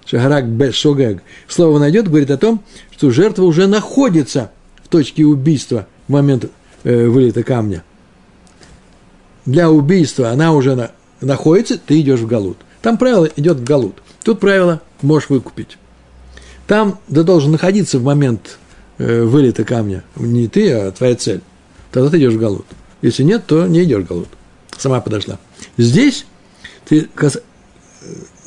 Шагарак 0.09 0.47
Б. 0.47 0.71
Шогег, 0.71 1.21
слово 1.47 1.79
найдет, 1.79 2.07
говорит 2.07 2.31
о 2.31 2.37
том, 2.37 2.63
что 2.91 3.11
жертва 3.11 3.43
уже 3.43 3.67
находится 3.67 4.51
в 4.83 4.87
точке 4.87 5.23
убийства 5.25 5.87
в 6.07 6.11
момент 6.11 6.45
э, 6.83 7.07
вылета 7.07 7.43
камня 7.43 7.83
для 9.49 9.69
убийства, 9.69 10.29
она 10.29 10.53
уже 10.53 10.75
на, 10.75 10.91
находится, 11.21 11.77
ты 11.77 11.99
идешь 12.01 12.19
в 12.19 12.27
Галут. 12.27 12.57
Там 12.81 12.97
правило 12.97 13.27
идет 13.35 13.57
в 13.57 13.63
Галут. 13.63 14.01
Тут 14.23 14.39
правило 14.39 14.81
можешь 15.01 15.29
выкупить. 15.29 15.77
Там 16.67 16.99
ты 17.07 17.23
должен 17.23 17.51
находиться 17.51 17.99
в 17.99 18.03
момент 18.03 18.59
э, 18.99 19.23
вылета 19.23 19.63
камня. 19.63 20.03
Не 20.15 20.47
ты, 20.47 20.71
а 20.71 20.91
твоя 20.91 21.15
цель. 21.15 21.41
Тогда 21.91 22.09
ты 22.09 22.19
идешь 22.19 22.33
в 22.33 22.39
Галут. 22.39 22.65
Если 23.01 23.23
нет, 23.23 23.45
то 23.47 23.65
не 23.65 23.83
идешь 23.83 24.03
в 24.03 24.07
Галут. 24.07 24.29
Сама 24.77 25.01
подошла. 25.01 25.39
Здесь 25.77 26.25
ты, 26.87 27.09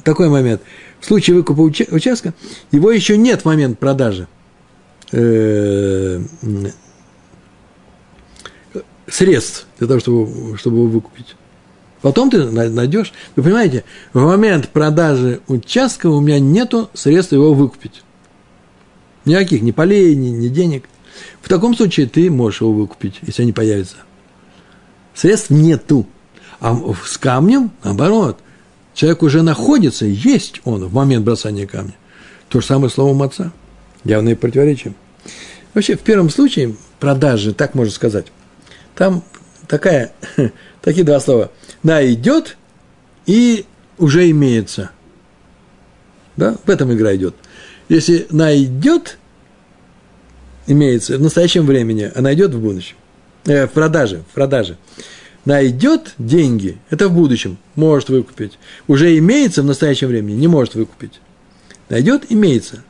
такой 0.02 0.28
момент. 0.28 0.62
В 1.00 1.06
случае 1.06 1.36
выкупа 1.36 1.60
участка, 1.60 2.34
его 2.70 2.90
еще 2.90 3.16
нет 3.16 3.42
в 3.42 3.44
момент 3.44 3.78
продажи. 3.78 4.28
Э, 5.12 6.20
средств 9.08 9.66
для 9.78 9.88
того, 9.88 10.00
чтобы, 10.00 10.58
чтобы 10.58 10.78
его 10.78 10.86
выкупить. 10.86 11.36
Потом 12.00 12.30
ты 12.30 12.44
найдешь. 12.50 13.12
Вы 13.36 13.44
понимаете, 13.44 13.84
в 14.12 14.20
момент 14.20 14.68
продажи 14.70 15.40
участка 15.46 16.08
у 16.08 16.20
меня 16.20 16.40
нету 16.40 16.90
средств 16.94 17.32
его 17.32 17.54
выкупить. 17.54 18.02
Никаких, 19.24 19.62
ни 19.62 19.70
полей, 19.70 20.16
ни, 20.16 20.28
ни 20.28 20.48
денег. 20.48 20.88
В 21.40 21.48
таком 21.48 21.76
случае 21.76 22.06
ты 22.08 22.30
можешь 22.30 22.60
его 22.60 22.72
выкупить, 22.72 23.20
если 23.22 23.42
они 23.42 23.52
появятся. 23.52 23.96
Средств 25.14 25.50
нету. 25.50 26.06
А 26.58 26.76
с 27.04 27.18
камнем, 27.18 27.70
наоборот, 27.84 28.38
человек 28.94 29.22
уже 29.22 29.42
находится, 29.42 30.06
есть 30.06 30.60
он 30.64 30.84
в 30.84 30.92
момент 30.92 31.24
бросания 31.24 31.66
камня. 31.66 31.94
То 32.48 32.60
же 32.60 32.66
самое 32.66 32.90
словом 32.90 33.22
отца. 33.22 33.52
Явные 34.04 34.36
противоречия. 34.36 34.94
Вообще, 35.74 35.96
в 35.96 36.00
первом 36.00 36.28
случае 36.28 36.76
продажи, 37.00 37.54
так 37.54 37.74
можно 37.74 37.92
сказать, 37.92 38.26
там 38.94 39.22
такая, 39.66 40.12
такие 40.82 41.04
два 41.04 41.20
слова. 41.20 41.50
Найдет 41.82 42.56
и 43.26 43.64
уже 43.98 44.30
имеется. 44.30 44.90
Да, 46.36 46.56
в 46.64 46.68
этом 46.68 46.92
игра 46.92 47.14
идет. 47.14 47.34
Если 47.88 48.26
найдет, 48.30 49.18
имеется 50.66 51.18
в 51.18 51.22
настоящем 51.22 51.66
времени, 51.66 52.10
а 52.14 52.20
найдет 52.20 52.52
в 52.52 52.60
будущем. 52.60 52.96
Э, 53.44 53.66
в 53.66 53.70
продаже, 53.70 54.22
в 54.30 54.34
продаже. 54.34 54.76
Найдет 55.44 56.14
деньги, 56.18 56.78
это 56.90 57.08
в 57.08 57.14
будущем, 57.14 57.58
может 57.74 58.08
выкупить. 58.08 58.58
Уже 58.86 59.18
имеется 59.18 59.62
в 59.62 59.66
настоящем 59.66 60.08
времени, 60.08 60.36
не 60.36 60.46
может 60.46 60.74
выкупить. 60.74 61.20
Найдет, 61.88 62.26
имеется. 62.28 62.84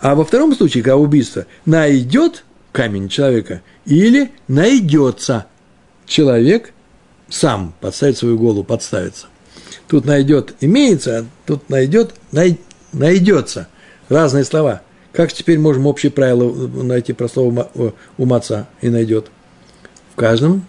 А 0.00 0.14
во 0.14 0.24
втором 0.24 0.54
случае, 0.54 0.84
когда 0.84 0.96
убийство, 0.96 1.46
найдет 1.66 2.44
камень 2.70 3.08
человека, 3.08 3.62
или 3.84 4.30
найдется 4.46 5.46
человек 6.06 6.72
сам 7.28 7.74
подставить 7.80 8.18
свою 8.18 8.38
голову, 8.38 8.62
подставится. 8.62 9.26
Тут 9.88 10.04
найдет 10.04 10.54
имеется, 10.60 11.26
тут 11.46 11.68
найдет, 11.68 12.14
най, 12.30 12.58
найдется. 12.92 13.68
Разные 14.08 14.44
слова. 14.44 14.82
Как 15.12 15.32
теперь 15.32 15.58
можем 15.58 15.86
общие 15.86 16.12
правила 16.12 16.50
найти 16.68 17.12
про 17.12 17.28
слово 17.28 17.70
у 18.16 18.24
маца 18.24 18.68
и 18.80 18.88
найдет? 18.88 19.30
В 20.12 20.16
каждом 20.16 20.64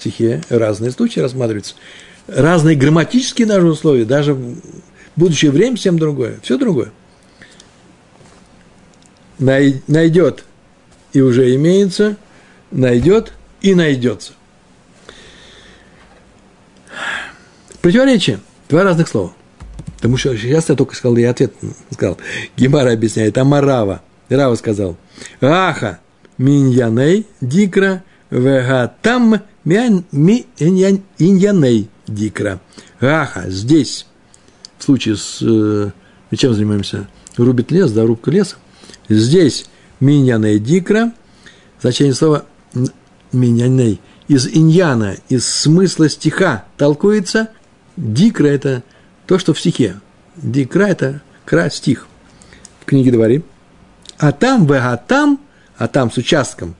стихе 0.00 0.42
разные 0.48 0.90
случаи 0.90 1.20
рассматриваются. 1.20 1.74
Разные 2.26 2.76
грамматические 2.76 3.46
даже 3.46 3.66
условия, 3.66 4.04
даже 4.04 4.34
в 4.34 4.56
будущее 5.16 5.50
время 5.50 5.76
всем 5.76 5.98
другое. 5.98 6.38
Все 6.42 6.58
другое. 6.58 6.90
Найдет 9.38 10.44
и 11.12 11.20
уже 11.20 11.54
имеется, 11.54 12.16
найдет 12.70 13.32
и 13.60 13.74
найдется. 13.74 14.32
Противоречие. 17.80 18.40
Два 18.68 18.82
разных 18.82 19.08
слова. 19.08 19.32
Потому 19.96 20.16
что 20.16 20.36
сейчас 20.36 20.68
я 20.68 20.74
только 20.74 20.94
сказал, 20.96 21.16
я 21.16 21.30
ответ 21.30 21.54
сказал. 21.92 22.18
Гемара 22.56 22.92
объясняет, 22.92 23.38
Амарава. 23.38 24.02
Рава 24.28 24.56
сказал, 24.56 24.96
Аха, 25.40 26.00
миньяней, 26.36 27.26
дикра, 27.40 28.02
вегатам, 28.30 29.42
ми 29.66 30.46
иньяней, 30.58 31.88
дикра. 32.08 32.60
Аха, 33.00 33.44
здесь, 33.48 34.06
в 34.78 34.84
случае 34.84 35.16
с, 35.16 35.42
э, 35.42 35.90
чем 36.36 36.54
занимаемся? 36.54 37.08
Рубит 37.36 37.70
лес, 37.70 37.92
да, 37.92 38.04
рубка 38.04 38.30
леса. 38.30 38.56
Здесь 39.10 39.66
миньяней, 40.00 40.58
дикра, 40.58 41.12
значение 41.82 42.14
слова 42.14 42.46
миньяней, 43.32 44.00
из 44.28 44.46
иньяна, 44.46 45.16
из 45.28 45.46
смысла 45.46 46.08
стиха 46.08 46.64
толкуется– 46.78 47.50
Дикра– 47.96 48.46
это 48.48 48.82
то, 49.26 49.38
что 49.38 49.54
в 49.54 49.60
стихе. 49.60 50.00
Дикра– 50.36 50.88
это 50.88 51.22
кра– 51.44 51.70
стих 51.70 52.06
в 52.80 52.84
книге 52.84 53.10
Дворим. 53.10 53.44
А 54.18 54.32
там, 54.32 54.66
в 54.66 54.72
а 54.72 54.96
там, 54.96 55.40
а 55.76 55.88
там 55.88 56.10
с 56.10 56.16
участком, 56.16 56.74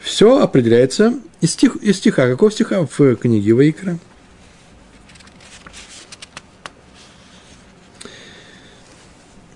все 0.00 0.40
определяется 0.40 1.14
из, 1.40 1.52
стих, 1.52 1.76
из 1.76 1.96
стиха. 1.98 2.28
Какого 2.28 2.50
стиха 2.50 2.86
в 2.86 3.16
книге 3.16 3.54
Ваикра? 3.54 3.98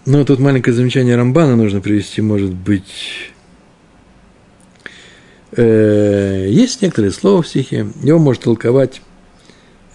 Ну, 0.07 0.25
тут 0.25 0.39
маленькое 0.39 0.77
замечание 0.77 1.17
Рамбана 1.17 1.57
нужно 1.57 1.81
привести, 1.81 2.21
может 2.21 2.53
быть. 2.53 3.33
Э, 5.57 6.47
есть 6.49 6.83
некоторые 6.83 7.11
слова 7.11 7.43
в 7.43 7.49
стихе, 7.49 7.87
его 8.03 8.19
может 8.19 8.43
толковать 8.43 9.01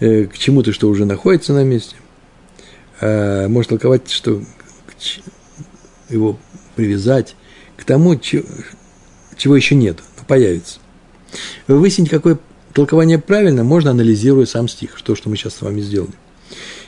Э, 0.00 0.24
к 0.24 0.38
чему-то, 0.38 0.72
что 0.72 0.88
уже 0.88 1.04
находится 1.04 1.52
на 1.52 1.62
месте. 1.62 1.96
А 3.02 3.48
может 3.48 3.68
толковать, 3.68 4.10
что 4.10 4.42
его 6.08 6.38
привязать 6.74 7.36
к 7.76 7.84
тому, 7.84 8.18
чего 8.18 9.56
еще 9.56 9.74
нет, 9.74 9.98
но 10.09 10.09
появится. 10.30 10.78
Выяснить, 11.66 12.08
какое 12.08 12.38
толкование 12.72 13.18
правильно, 13.18 13.64
можно 13.64 13.90
анализируя 13.90 14.46
сам 14.46 14.68
стих, 14.68 15.00
то, 15.02 15.16
что 15.16 15.28
мы 15.28 15.36
сейчас 15.36 15.54
с 15.56 15.62
вами 15.62 15.80
сделали. 15.80 16.14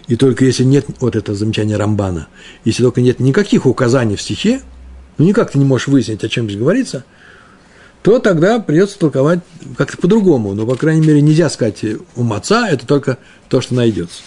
И 0.06 0.14
только 0.14 0.44
если 0.44 0.62
нет, 0.62 0.86
вот 1.00 1.16
это 1.16 1.34
замечание 1.34 1.76
Рамбана, 1.76 2.28
если 2.64 2.84
только 2.84 3.00
нет 3.00 3.18
никаких 3.18 3.66
указаний 3.66 4.14
в 4.14 4.22
стихе, 4.22 4.60
ну 5.18 5.24
никак 5.24 5.50
ты 5.50 5.58
не 5.58 5.64
можешь 5.64 5.88
выяснить, 5.88 6.22
о 6.22 6.28
чем 6.28 6.46
здесь 6.46 6.58
говорится– 6.58 7.04
то 8.02 8.18
тогда 8.18 8.58
придется 8.58 8.98
толковать 8.98 9.40
как-то 9.78 9.96
по-другому. 9.96 10.54
Но, 10.54 10.66
по 10.66 10.74
крайней 10.74 11.06
мере, 11.06 11.20
нельзя 11.20 11.48
сказать 11.48 11.84
у 12.16 12.22
маца, 12.22 12.68
это 12.68 12.86
только 12.86 13.18
то, 13.48 13.60
что 13.60 13.74
найдется. 13.74 14.22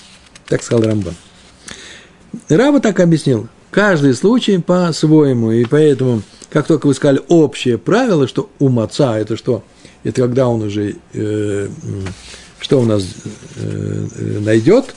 Так 0.47 0.63
сказал 0.63 0.85
Рамбан. 0.85 1.15
Раба 2.49 2.79
так 2.79 2.99
объяснил. 2.99 3.49
Каждый 3.75 4.13
случай 4.13 4.57
по-своему. 4.57 5.51
И 5.51 5.65
поэтому, 5.65 6.21
как 6.49 6.65
только 6.65 6.87
вы 6.87 6.93
сказали 6.93 7.21
общее 7.27 7.77
правило, 7.77 8.25
что 8.25 8.49
у 8.57 8.69
маца 8.69 9.19
это 9.19 9.35
что? 9.35 9.65
Это 10.05 10.21
когда 10.21 10.47
он 10.47 10.61
уже 10.61 10.95
э, 11.11 11.67
что 12.57 12.79
у 12.79 12.85
нас 12.85 13.05
э, 13.57 14.07
найдет, 14.39 14.95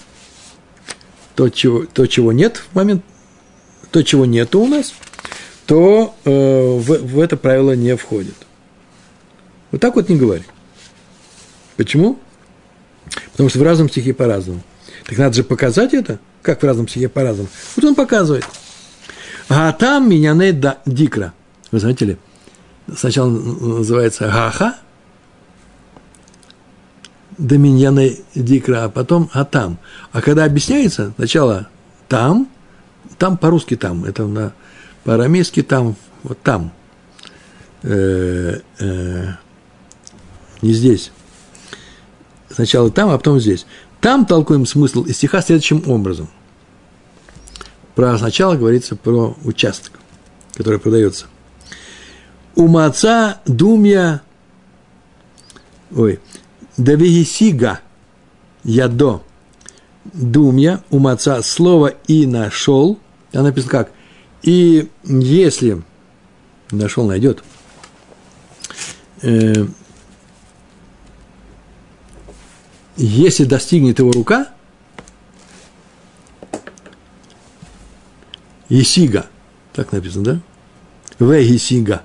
то 1.35 1.49
чего, 1.49 1.87
то, 1.93 2.07
чего 2.07 2.31
нет 2.31 2.59
в 2.71 2.77
момент, 2.77 3.03
то, 3.91 4.05
чего 4.05 4.27
нету 4.27 4.61
у 4.61 4.69
нас, 4.69 4.95
то 5.67 6.15
э, 6.25 6.31
в, 6.31 7.15
в 7.15 7.19
это 7.19 7.37
правило 7.37 7.73
не 7.73 7.97
входит. 7.97 8.37
Вот 9.73 9.81
так 9.81 9.97
вот 9.97 10.09
не 10.09 10.15
говори. 10.15 10.45
Почему? 11.77 12.17
Потому 13.33 13.49
что 13.49 13.59
в 13.59 13.63
разном 13.63 13.91
стихе 13.91 14.15
по-разному. 14.15 14.63
Так 15.05 15.19
надо 15.19 15.35
же 15.35 15.43
показать 15.43 15.95
это, 15.95 16.21
как 16.43 16.63
в 16.63 16.65
разном 16.65 16.87
стихе 16.87 17.09
по-разному. 17.09 17.49
Вот 17.75 17.85
он 17.85 17.97
показывает. 17.97 18.45
А 19.49 19.73
там 19.73 20.09
меня 20.09 20.35
не 20.35 20.53
да, 20.53 20.79
дикра. 20.85 21.33
Вы 21.71 21.81
знаете 21.81 22.05
ли, 22.05 22.17
сначала 22.95 23.29
называется 23.31 24.27
гаха, 24.27 24.75
да 27.39 27.57
миньяне 27.57 28.17
дикра, 28.35 28.85
а 28.85 28.89
потом 28.89 29.31
а 29.33 29.45
там. 29.45 29.79
А 30.13 30.21
когда 30.21 30.45
объясняется, 30.45 31.13
сначала 31.17 31.69
там, 32.09 32.49
там 33.17 33.39
по-русски 33.39 33.77
там, 33.77 34.05
это 34.05 34.27
на 34.27 34.53
по-арамейски 35.05 35.63
там, 35.63 35.97
вот 36.23 36.41
там. 36.43 36.73
Э, 37.83 38.61
э, 38.81 39.27
не 40.61 40.73
здесь. 40.73 41.13
Сначала 42.51 42.91
там, 42.91 43.11
а 43.11 43.17
потом 43.17 43.39
здесь. 43.39 43.67
Там 44.01 44.27
толкуем 44.27 44.67
смысл 44.67 45.05
из 45.05 45.17
стиха 45.17 45.41
следующим 45.41 45.85
образом. 45.87 46.29
Про 47.99 48.17
сначала 48.17 48.55
говорится 48.55 48.95
про 48.95 49.37
участок, 49.43 49.99
который 50.55 50.79
продается. 50.79 51.27
У 52.55 52.69
маца 52.69 53.41
думья, 53.45 54.23
ой, 55.91 56.21
давигисига 56.77 57.81
ядо, 58.63 59.25
думья, 60.05 60.85
у 60.91 61.01
маца 61.01 61.43
слово 61.43 61.89
и 62.07 62.25
нашел, 62.25 63.01
там 63.33 63.43
написано 63.43 63.73
как, 63.73 63.91
и 64.43 64.89
если 65.03 65.83
нашел, 66.71 67.05
найдет, 67.05 67.43
э, 69.23 69.67
если 72.97 73.43
достигнет 73.43 73.99
его 73.99 74.13
рука, 74.13 74.51
Есига, 78.69 79.27
так 79.73 79.93
написано, 79.93 80.25
да? 80.25 80.41
В 81.19 81.33
Есига. 81.33 82.03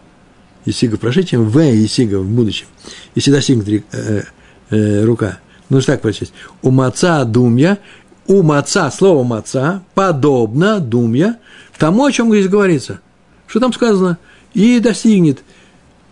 Есига 0.65 0.97
в 0.97 0.99
прошедшем, 0.99 1.49
В 1.49 1.59
Есига 1.59 2.19
в 2.19 2.27
будущем. 2.27 2.67
Если 3.15 3.31
достигнет 3.31 3.85
э, 3.91 4.23
э, 4.69 5.03
рука. 5.03 5.39
Нужно 5.69 5.93
так 5.93 6.01
прочесть. 6.01 6.33
У 6.61 6.71
маца 6.71 7.23
думья, 7.25 7.79
у 8.27 8.43
маца, 8.43 8.89
слово 8.91 9.23
маца, 9.23 9.83
подобно 9.93 10.79
думья, 10.79 11.39
тому, 11.77 12.05
о 12.05 12.11
чем 12.11 12.29
здесь 12.29 12.47
говорится. 12.47 13.01
Что 13.47 13.59
там 13.59 13.73
сказано? 13.73 14.17
И 14.53 14.79
достигнет 14.79 15.43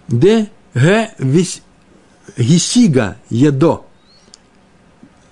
Д, 0.07 0.49
Г, 0.73 1.13
Есига, 2.37 3.17
Едо 3.29 3.85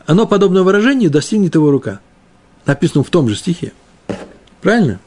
оно, 0.10 0.26
подобное 0.26 0.64
выражению, 0.64 1.12
достигнет 1.12 1.54
его 1.54 1.70
рука. 1.70 2.00
Написано 2.66 3.04
в 3.04 3.12
том 3.12 3.30
же 3.30 3.36
стихе. 3.36 3.74
Правильно? 4.60 5.00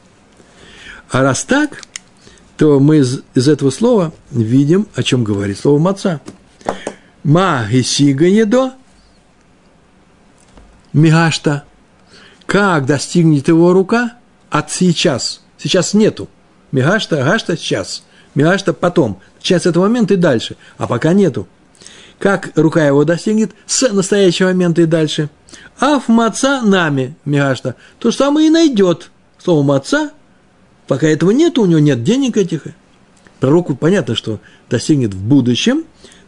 А 1.13 1.23
раз 1.23 1.45
так, 1.45 1.83
то 2.57 2.81
мы 2.81 2.97
из, 2.97 3.21
из 3.35 3.47
этого 3.47 3.69
слова 3.69 4.15
видим, 4.31 4.89
о 4.95 5.03
чем 5.03 5.25
говорит 5.25 5.59
слово 5.59 5.79
маца. 5.79 6.23
Ма 7.23 7.69
едо, 7.71 8.73
мигашта. 10.95 11.65
Как 12.47 12.87
достигнет 12.87 13.49
его 13.49 13.75
рука? 13.75 14.15
От 14.49 14.71
сейчас. 14.71 15.43
Сейчас 15.59 15.93
нету. 15.93 16.29
Мигашта, 16.73 17.23
гашта 17.23 17.59
сейчас. 17.59 18.05
Мигашта 18.35 18.73
потом. 18.73 19.21
Сейчас 19.43 19.67
этого 19.67 19.85
момента 19.85 20.15
и 20.15 20.17
дальше. 20.17 20.57
А 20.79 20.87
пока 20.87 21.13
нету 21.13 21.47
как 22.19 22.53
рука 22.55 22.87
его 22.87 23.05
достигнет 23.05 23.51
с 23.67 23.89
настоящего 23.89 24.47
момента 24.47 24.81
и 24.81 24.87
дальше. 24.87 25.29
А 25.81 25.99
в 25.99 26.07
маца 26.07 26.63
нами, 26.63 27.17
Мигашта, 27.25 27.75
то 27.99 28.13
самое 28.13 28.47
и 28.47 28.51
найдет. 28.51 29.11
Слово 29.39 29.65
маца, 29.65 30.13
пока 30.87 31.07
этого 31.07 31.31
нет, 31.31 31.59
у 31.59 31.67
него 31.67 31.81
нет 31.81 32.03
денег 32.03 32.37
этих. 32.37 32.65
Пророку 33.41 33.75
понятно, 33.75 34.15
что 34.15 34.41
достигнет 34.71 35.15
в 35.15 35.23
будущем, 35.23 35.85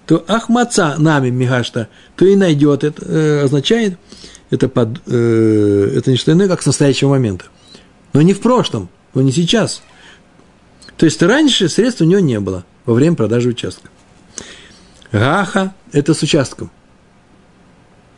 то 0.07 0.25
ахмаца 0.27 0.97
нами 0.99 1.31
Мигашта, 1.31 1.88
то 2.17 2.27
и 2.27 2.37
найдет. 2.37 2.85
Это 2.85 3.05
э, 3.05 3.45
означает, 3.45 3.99
это, 4.51 4.69
под, 4.69 5.01
э, 5.07 5.93
это 5.97 6.11
не 6.11 6.17
что 6.17 6.33
иное, 6.33 6.49
как 6.49 6.62
с 6.62 6.67
настоящего 6.67 7.11
момента. 7.11 7.47
Но 8.12 8.23
не 8.23 8.35
в 8.35 8.40
прошлом, 8.40 8.88
но 9.14 9.23
не 9.23 9.33
сейчас. 9.33 9.83
То 10.97 11.07
есть 11.07 11.23
раньше 11.23 11.69
средств 11.69 12.03
у 12.03 12.05
него 12.05 12.21
не 12.21 12.40
было 12.40 12.64
во 12.85 12.95
время 12.95 13.17
продажи 13.17 13.49
участка. 13.49 13.88
Гаха– 15.12 15.75
это 15.93 16.14
с 16.14 16.23
участком. 16.23 16.71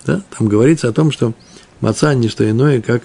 Да? 0.05 0.22
Там 0.37 0.49
говорится 0.49 0.88
о 0.88 0.92
том, 0.92 1.11
что 1.11 1.35
маца– 1.81 2.14
не 2.14 2.29
что 2.29 2.49
иное, 2.49 2.81
как 2.81 3.03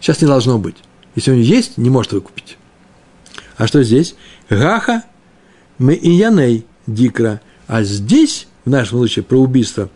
сейчас 0.00 0.20
не 0.20 0.28
должно 0.28 0.58
быть. 0.58 0.76
Если 1.14 1.32
он 1.32 1.40
есть, 1.40 1.76
не 1.78 1.90
может 1.90 2.12
выкупить. 2.12 2.56
А 3.62 3.68
что 3.68 3.84
здесь? 3.84 4.16
Гаха 4.50 5.04
мы 5.78 5.94
и 5.94 6.10
яней 6.10 6.66
дикра. 6.88 7.40
А 7.68 7.84
здесь, 7.84 8.48
в 8.64 8.70
нашем 8.70 8.98
случае, 8.98 9.22
про 9.22 9.36
убийство, 9.38 9.88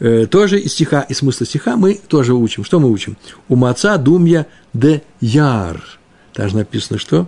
э, 0.00 0.26
тоже 0.26 0.60
из 0.60 0.72
стиха, 0.72 1.00
из 1.00 1.16
смысла 1.16 1.46
стиха 1.46 1.76
мы 1.76 1.94
тоже 1.94 2.34
учим. 2.34 2.62
Что 2.62 2.78
мы 2.78 2.90
учим? 2.90 3.16
У 3.48 3.56
маца 3.56 3.96
думья 3.96 4.46
де 4.74 5.02
яр. 5.22 5.82
Там 6.34 6.50
же 6.50 6.56
написано, 6.56 6.98
что? 6.98 7.26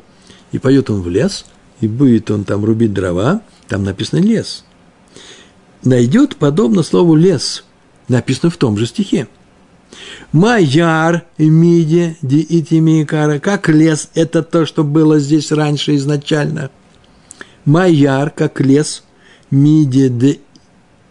И 0.53 0.59
пойдет 0.59 0.91
он 0.91 1.01
в 1.01 1.09
лес, 1.09 1.47
и 1.81 1.89
будет 1.89 2.31
он 2.31 2.45
там 2.45 2.67
рубить 2.67 2.93
дрова, 2.93 3.41
Там 3.67 3.83
написано 3.83 4.21
лес. 4.21 4.67
Найдет 5.85 6.37
подобно 6.37 6.83
слову 6.83 7.15
лес. 7.15 7.65
Написано 8.09 8.51
в 8.51 8.59
том 8.59 8.77
же 8.77 8.85
стихе. 8.85 9.27
Майяр 10.33 11.25
миде 11.39 12.17
ди 12.23 12.47
итимикара. 12.49 13.39
Как 13.39 13.69
лес– 13.69 14.11
это 14.15 14.43
то, 14.43 14.67
что 14.67 14.85
было 14.85 15.19
здесь 15.19 15.53
раньше 15.53 15.97
изначально. 15.97 16.71
Майяр, 17.65 18.31
как 18.31 18.61
лес, 18.61 19.05
миде 19.51 20.09
де 20.09 20.41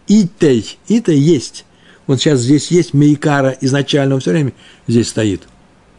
итей. 0.06 0.78
Итей 0.88 1.18
есть. 1.18 1.64
Вот 2.06 2.20
сейчас 2.20 2.40
здесь 2.40 2.70
есть 2.70 2.94
Мейкара 2.94 3.56
изначально, 3.60 4.14
он 4.14 4.20
все 4.22 4.30
время 4.30 4.54
здесь 4.86 5.08
стоит. 5.08 5.42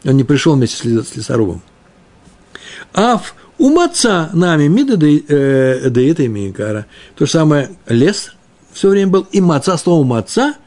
Он 0.04 0.16
не 0.16 0.24
пришел 0.24 0.56
вместе 0.56 0.76
с 0.76 1.16
лесорубом. 1.16 1.62
Ав 2.92 3.34
у 3.58 3.68
маца 3.68 4.30
нами 4.32 4.66
мида 4.66 4.98
э, 5.06 5.88
да 5.88 6.00
это 6.00 6.28
Мейкара. 6.28 6.86
То 7.14 7.26
же 7.26 7.30
самое 7.30 7.70
лес 7.86 8.32
все 8.72 8.88
время 8.88 9.12
был, 9.12 9.26
и 9.30 9.40
маца, 9.40 9.76
слово 9.76 10.04
маца– 10.04 10.54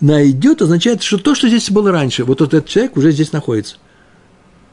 найдет, 0.00 0.62
означает, 0.62 1.02
что 1.02 1.18
то, 1.18 1.34
что 1.34 1.48
здесь 1.48 1.70
было 1.70 1.90
раньше, 1.90 2.24
вот 2.24 2.40
этот 2.40 2.66
человек 2.66 2.96
уже 2.96 3.12
здесь 3.12 3.32
находится. 3.32 3.76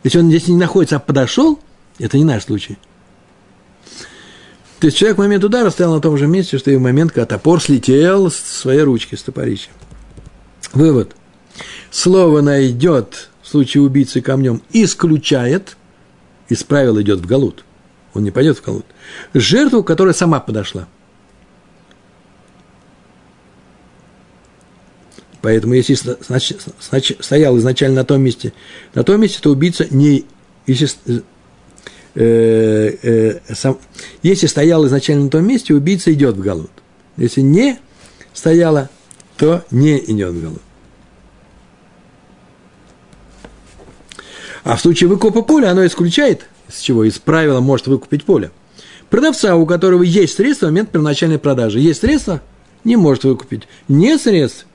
Если 0.04 0.20
он 0.20 0.30
здесь 0.30 0.48
не 0.48 0.58
находится, 0.58 0.98
а 0.98 1.00
подошел, 1.00 1.60
это 2.00 2.18
не 2.18 2.24
наш 2.24 2.44
случай. 2.44 2.78
То 4.80 4.88
есть 4.88 4.98
человек 4.98 5.18
в 5.18 5.22
момент 5.22 5.44
удара 5.44 5.70
стоял 5.70 5.94
на 5.94 6.02
том 6.02 6.18
же 6.18 6.28
месте, 6.28 6.58
что 6.58 6.72
и 6.72 6.76
в 6.76 6.82
момент, 6.82 7.14
когда 7.14 7.26
топор 7.26 7.62
слетел 7.62 8.30
с 8.30 8.36
своей 8.36 8.82
ручки, 8.82 9.16
с 9.16 9.24
топорища. 9.24 9.70
Вывод. 10.74 11.16
Слово 11.90 12.42
«найдет» 12.42 13.30
в 13.42 13.48
случае 13.48 13.84
убийцы 13.84 14.20
камнем 14.20 14.62
исключает, 14.74 15.78
из 16.50 16.64
правил 16.64 17.00
идет 17.00 17.20
в 17.20 17.26
галут. 17.26 17.64
Он 18.14 18.24
не 18.24 18.32
пойдет 18.32 18.58
в 18.58 18.64
галут. 18.64 18.86
Жертву, 19.34 19.84
которая 19.84 20.14
сама 20.14 20.40
подошла– 20.40 20.88
Поэтому 25.44 25.74
если 25.74 25.96
стоял 27.22 27.58
изначально 27.58 27.98
на 27.98 28.06
том 28.06 28.22
месте, 28.22 28.54
на 28.94 29.04
том 29.04 29.20
месте, 29.20 29.40
то 29.42 29.50
убийца 29.50 29.86
не... 29.90 30.24
Если, 30.66 31.22
э, 32.16 32.98
э, 33.04 33.40
сам, 33.54 33.78
если 34.22 34.48
стоял 34.48 34.88
изначально 34.88 35.26
на 35.26 35.30
том 35.30 35.46
месте, 35.46 35.74
убийца 35.74 36.14
идет 36.14 36.38
в 36.38 36.40
Галут. 36.40 36.72
Если 37.18 37.42
не 37.42 37.78
стояла, 38.32 38.90
то 39.36 39.66
не 39.70 39.98
идет 39.98 40.32
в 40.32 40.42
Галут. 40.42 40.62
А 44.64 44.78
в 44.78 44.82
случае 44.82 45.10
выкупа 45.10 45.42
поля 45.42 45.72
оно 45.72 45.86
исключает, 45.86 46.48
из 46.70 46.80
чего 46.80 47.04
из 47.04 47.20
правила 47.20 47.60
может 47.60 47.88
выкупить 47.88 48.24
поле. 48.24 48.52
Продавца, 49.10 49.58
у 49.58 49.66
которого 49.66 50.04
есть 50.04 50.36
средства 50.36 50.68
в 50.68 50.70
момент 50.70 50.92
первоначальной 50.92 51.38
продажи. 51.38 51.82
Есть 51.82 52.00
средства, 52.00 52.42
не 52.86 52.96
может 52.96 53.26
выкупить. 53.26 53.64
Нет 53.90 54.22
средств, 54.22 54.68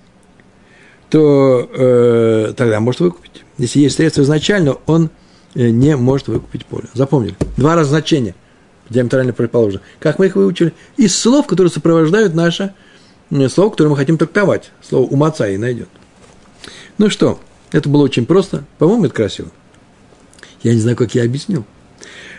то 1.11 1.69
э, 1.73 2.53
тогда 2.57 2.81
может 2.81 3.01
выкупить. 3.01 3.45
Если 3.57 3.81
есть 3.81 3.97
средства 3.97 4.23
изначально, 4.23 4.77
он 4.87 5.11
э, 5.55 5.71
не 5.71 5.97
может 5.97 6.29
выкупить 6.29 6.67
поле. 6.67 6.89
Запомнили? 6.95 7.37
Два 7.57 7.75
раза 7.75 7.91
значения 7.91 8.35
диаметрально 8.91 9.33
предположено. 9.33 9.83
Как 10.01 10.19
мы 10.19 10.27
их 10.27 10.37
выучили? 10.37 10.73
Из 10.97 11.17
слов, 11.17 11.47
которые 11.47 11.71
сопровождают 11.71 12.35
наше 12.35 12.75
э, 13.31 13.49
слово, 13.49 13.71
которое 13.71 13.91
мы 13.91 13.97
хотим 13.97 14.19
трактовать. 14.19 14.71
Слово 14.87 15.09
умаца 15.09 15.49
и 15.49 15.57
найдет. 15.57 15.89
Ну 16.99 17.11
что, 17.11 17.41
это 17.73 17.89
было 17.89 18.03
очень 18.03 18.27
просто. 18.27 18.65
По-моему, 18.79 19.07
это 19.07 19.15
красиво. 19.15 19.51
Я 20.63 20.75
не 20.75 20.81
знаю, 20.81 20.97
как 20.97 21.15
я 21.15 21.25
объяснил. 21.25 21.65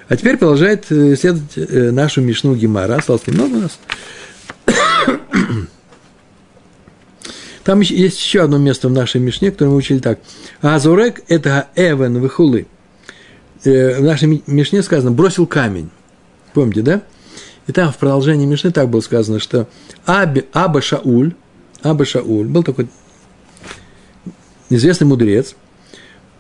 А 0.10 0.16
теперь 0.16 0.38
продолжает 0.38 0.92
э, 0.92 1.16
следовать 1.16 1.94
нашу 1.94 2.22
Мишну 2.22 2.56
Гимара. 2.56 2.96
Осталось 2.96 3.26
немного 3.28 3.56
у 3.56 3.60
нас. 3.62 3.80
Там 7.70 7.82
есть 7.82 8.20
еще 8.20 8.42
одно 8.42 8.58
место 8.58 8.90
в 8.90 8.92
нашей 8.92 9.22
Мишне, 9.22 9.52
которое 9.52 9.70
мы 9.70 9.76
учили 9.76 10.00
так. 10.00 10.18
Азурек– 10.60 11.22
это 11.28 11.68
эвен 11.76 12.20
выхулы. 12.20 12.66
Э, 13.64 14.00
в 14.00 14.02
нашей 14.02 14.42
Мишне 14.48 14.82
сказано 14.82 15.12
«бросил 15.12 15.46
камень». 15.46 15.92
Помните, 16.56 16.82
да? 16.82 17.04
И 17.68 17.72
там 17.72 17.92
в 17.92 17.98
продолжении 17.98 18.48
Мишны 18.48 18.72
так 18.72 18.90
было 18.90 19.02
сказано, 19.02 19.38
что 19.38 19.68
Аби, 20.08 20.48
Аба 20.52 20.82
Шауль, 20.82 21.36
Аба 21.84 22.06
Шауль, 22.06 22.48
был 22.48 22.64
такой 22.64 22.88
известный 24.72 25.06
мудрец, 25.06 25.56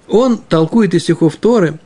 он 0.07 0.39
толкует 0.39 0.95
из 0.95 1.03
стихов 1.03 1.35
Торы 1.35 1.77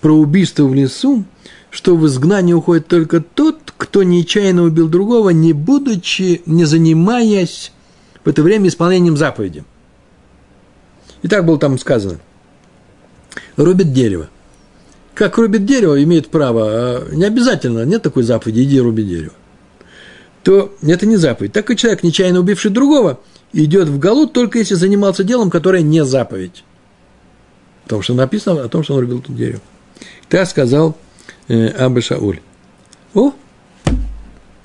про 0.00 0.12
убийство 0.12 0.62
в 0.62 0.74
лесу, 0.74 1.24
что 1.70 1.96
в 1.96 2.06
изгнание 2.06 2.54
уходит 2.54 2.86
только 2.86 3.22
тот, 3.22 3.74
кто 3.76 4.04
нечаянно 4.04 4.62
убил 4.62 4.86
другого, 4.86 5.30
не 5.30 5.52
будучи, 5.52 6.42
не 6.46 6.64
занимаясь 6.64 7.72
в 8.28 8.30
это 8.30 8.42
время 8.42 8.68
исполнением 8.68 9.16
заповеди. 9.16 9.64
И 11.22 11.28
так 11.28 11.46
было 11.46 11.58
там 11.58 11.78
сказано. 11.78 12.18
Рубит 13.56 13.94
дерево. 13.94 14.28
Как 15.14 15.38
рубит 15.38 15.64
дерево, 15.64 16.02
имеет 16.04 16.28
право, 16.28 16.64
а 16.68 17.08
не 17.10 17.24
обязательно, 17.24 17.86
нет 17.86 18.02
такой 18.02 18.24
заповеди, 18.24 18.64
иди 18.64 18.80
руби 18.82 19.02
дерево. 19.02 19.32
То 20.42 20.74
это 20.82 21.06
не 21.06 21.16
заповедь. 21.16 21.54
Так 21.54 21.70
и 21.70 21.76
человек, 21.76 22.02
нечаянно 22.02 22.40
убивший 22.40 22.70
другого, 22.70 23.18
идет 23.54 23.88
в 23.88 23.98
галут 23.98 24.34
только 24.34 24.58
если 24.58 24.74
занимался 24.74 25.24
делом, 25.24 25.48
которое 25.48 25.80
не 25.80 26.04
заповедь. 26.04 26.64
Потому 27.84 28.02
что 28.02 28.12
написано 28.12 28.62
о 28.62 28.68
том, 28.68 28.82
что 28.82 28.92
он 28.92 29.00
рубил 29.00 29.22
тут 29.22 29.36
дерево. 29.36 29.62
Так 30.28 30.46
сказал 30.46 30.98
э, 31.48 31.68
Абы 31.68 32.02
Шауль. 32.02 32.40
О, 33.14 33.32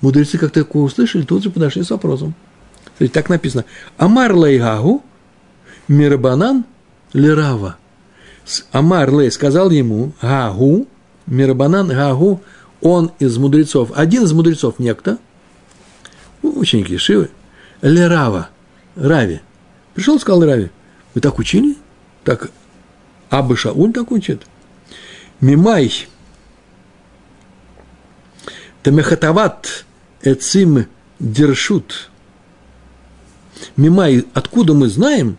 мудрецы 0.02 0.38
как 0.38 0.52
такое 0.52 0.84
услышали, 0.84 1.22
тут 1.24 1.44
же 1.44 1.50
подошли 1.50 1.82
с 1.82 1.92
вопросом. 1.92 2.36
Смотрите, 2.98 3.14
так 3.14 3.30
написано. 3.30 3.66
Амар 3.98 4.36
лейгагу 4.36 5.04
мирабанан 5.88 6.66
лирава. 7.14 7.78
Амар 8.72 9.12
лей 9.12 9.32
сказал 9.32 9.70
ему, 9.72 10.14
гагу, 10.22 10.88
мирабанан 11.26 11.88
гагу, 11.88 12.42
он 12.82 13.12
из 13.20 13.38
мудрецов, 13.38 13.92
один 13.96 14.24
из 14.24 14.34
мудрецов 14.34 14.80
некто, 14.80 15.18
ученики 16.42 16.98
Шивы, 16.98 17.30
лирава, 17.82 18.50
Рави. 18.96 19.42
Пришел, 19.94 20.20
сказал 20.20 20.44
Рави, 20.44 20.72
вы 21.14 21.22
так 21.22 21.40
учили? 21.40 21.78
Так 22.26 22.52
Абы 23.30 23.56
Шауль 23.56 23.94
так 23.94 24.12
учит? 24.12 24.46
Мимай, 25.40 25.92
Тамехатават 28.84 29.86
Эцим 30.22 30.88
Дершут– 31.20 32.10
Мимай, 33.76 34.26
откуда 34.34 34.74
мы 34.74 34.88
знаем, 34.88 35.38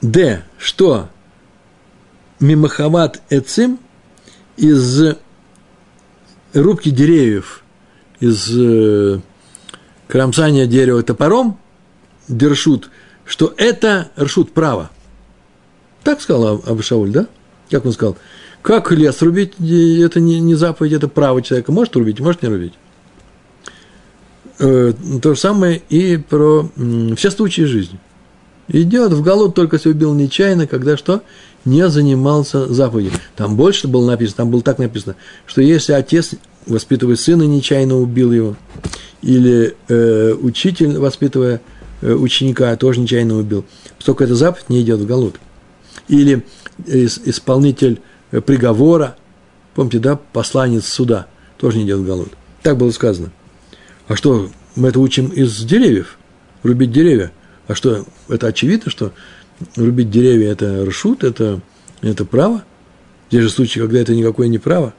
Д, 0.00 0.44
что 0.58 1.08
Мимахават 2.40 3.22
Эцим 3.30 3.78
из 4.56 5.16
рубки 6.52 6.90
деревьев, 6.90 7.62
из 8.20 8.48
э, 8.56 9.20
кромсания 10.06 10.66
дерева 10.66 11.02
топором, 11.02 11.58
дершут, 12.28 12.90
что 13.24 13.52
это 13.56 14.10
ршут 14.18 14.52
право. 14.52 14.90
Так 16.02 16.20
сказал 16.20 16.62
Абушауль, 16.66 17.10
да? 17.10 17.26
Как 17.70 17.86
он 17.86 17.92
сказал? 17.92 18.16
Как 18.62 18.92
лес 18.92 19.20
рубить, 19.22 19.54
это 19.58 20.20
не, 20.20 20.40
не 20.40 20.54
заповедь, 20.54 20.92
это 20.92 21.08
право 21.08 21.42
человека. 21.42 21.72
Может 21.72 21.96
рубить, 21.96 22.20
может 22.20 22.42
не 22.42 22.48
рубить. 22.48 22.74
Э, 24.58 24.92
то 25.20 25.34
же 25.34 25.40
самое 25.40 25.82
и 25.88 26.16
про 26.16 26.68
все 27.16 27.30
случаи 27.30 27.62
жизни. 27.62 27.98
Идет 28.68 29.12
в 29.12 29.22
голод 29.22 29.54
только 29.54 29.76
если 29.76 29.90
убил 29.90 30.14
нечаянно, 30.14 30.66
когда 30.66 30.96
что? 30.96 31.22
Не 31.64 31.88
занимался 31.88 32.72
заповедью. 32.72 33.12
Там 33.36 33.56
больше 33.56 33.88
было 33.88 34.06
написано, 34.10 34.36
там 34.36 34.50
было 34.50 34.62
так 34.62 34.78
написано, 34.78 35.16
что 35.46 35.60
если 35.60 35.92
отец, 35.92 36.34
воспитывая 36.66 37.16
сына, 37.16 37.42
нечаянно 37.42 37.96
убил 37.96 38.32
его, 38.32 38.56
или 39.22 39.74
э, 39.88 40.34
учитель, 40.40 40.98
воспитывая 40.98 41.60
э, 42.00 42.12
ученика, 42.12 42.74
тоже 42.76 43.00
нечаянно 43.00 43.36
убил, 43.36 43.64
поскольку 43.96 44.24
эта 44.24 44.34
заповедь 44.34 44.70
не 44.70 44.82
идет 44.82 45.00
в 45.00 45.06
голод. 45.06 45.34
Или 46.08 46.44
исполнитель 46.86 48.00
э, 48.30 48.40
приговора, 48.40 49.16
помните, 49.74 49.98
да, 49.98 50.18
посланец 50.32 50.86
суда, 50.86 51.26
тоже 51.58 51.78
не 51.78 51.84
идет 51.84 51.98
в 51.98 52.06
голод. 52.06 52.28
Так 52.62 52.76
было 52.76 52.90
сказано– 52.90 53.32
а 54.06 54.16
что, 54.16 54.50
мы 54.76 54.88
это 54.88 55.00
учим 55.00 55.28
из 55.28 55.64
деревьев, 55.64 56.18
рубить 56.62 56.92
деревья. 56.92 57.32
А 57.66 57.74
что, 57.74 58.04
это 58.28 58.48
очевидно, 58.48 58.90
что 58.90 59.12
рубить 59.76 60.10
деревья– 60.10 60.50
это 60.52 60.84
ршут, 60.84 61.24
это, 61.24 61.60
это 62.02 62.24
право. 62.24 62.64
Здесь 63.30 63.44
же 63.44 63.50
случаи, 63.50 63.80
когда 63.80 64.00
это 64.00 64.14
никакое 64.14 64.48
не 64.48 64.58
право. 64.58 64.92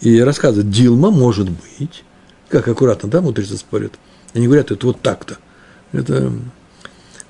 И 0.00 0.20
рассказывают, 0.20 0.70
Дилма 0.70 1.10
может 1.10 1.48
быть. 1.48 2.04
Как 2.48 2.66
аккуратно, 2.66 3.08
да, 3.08 3.20
мудрецы 3.20 3.56
спорят. 3.56 3.92
Они 4.34 4.46
говорят, 4.46 4.70
это 4.70 4.86
вот 4.86 5.00
так-то. 5.00 5.38
Это 5.92 6.32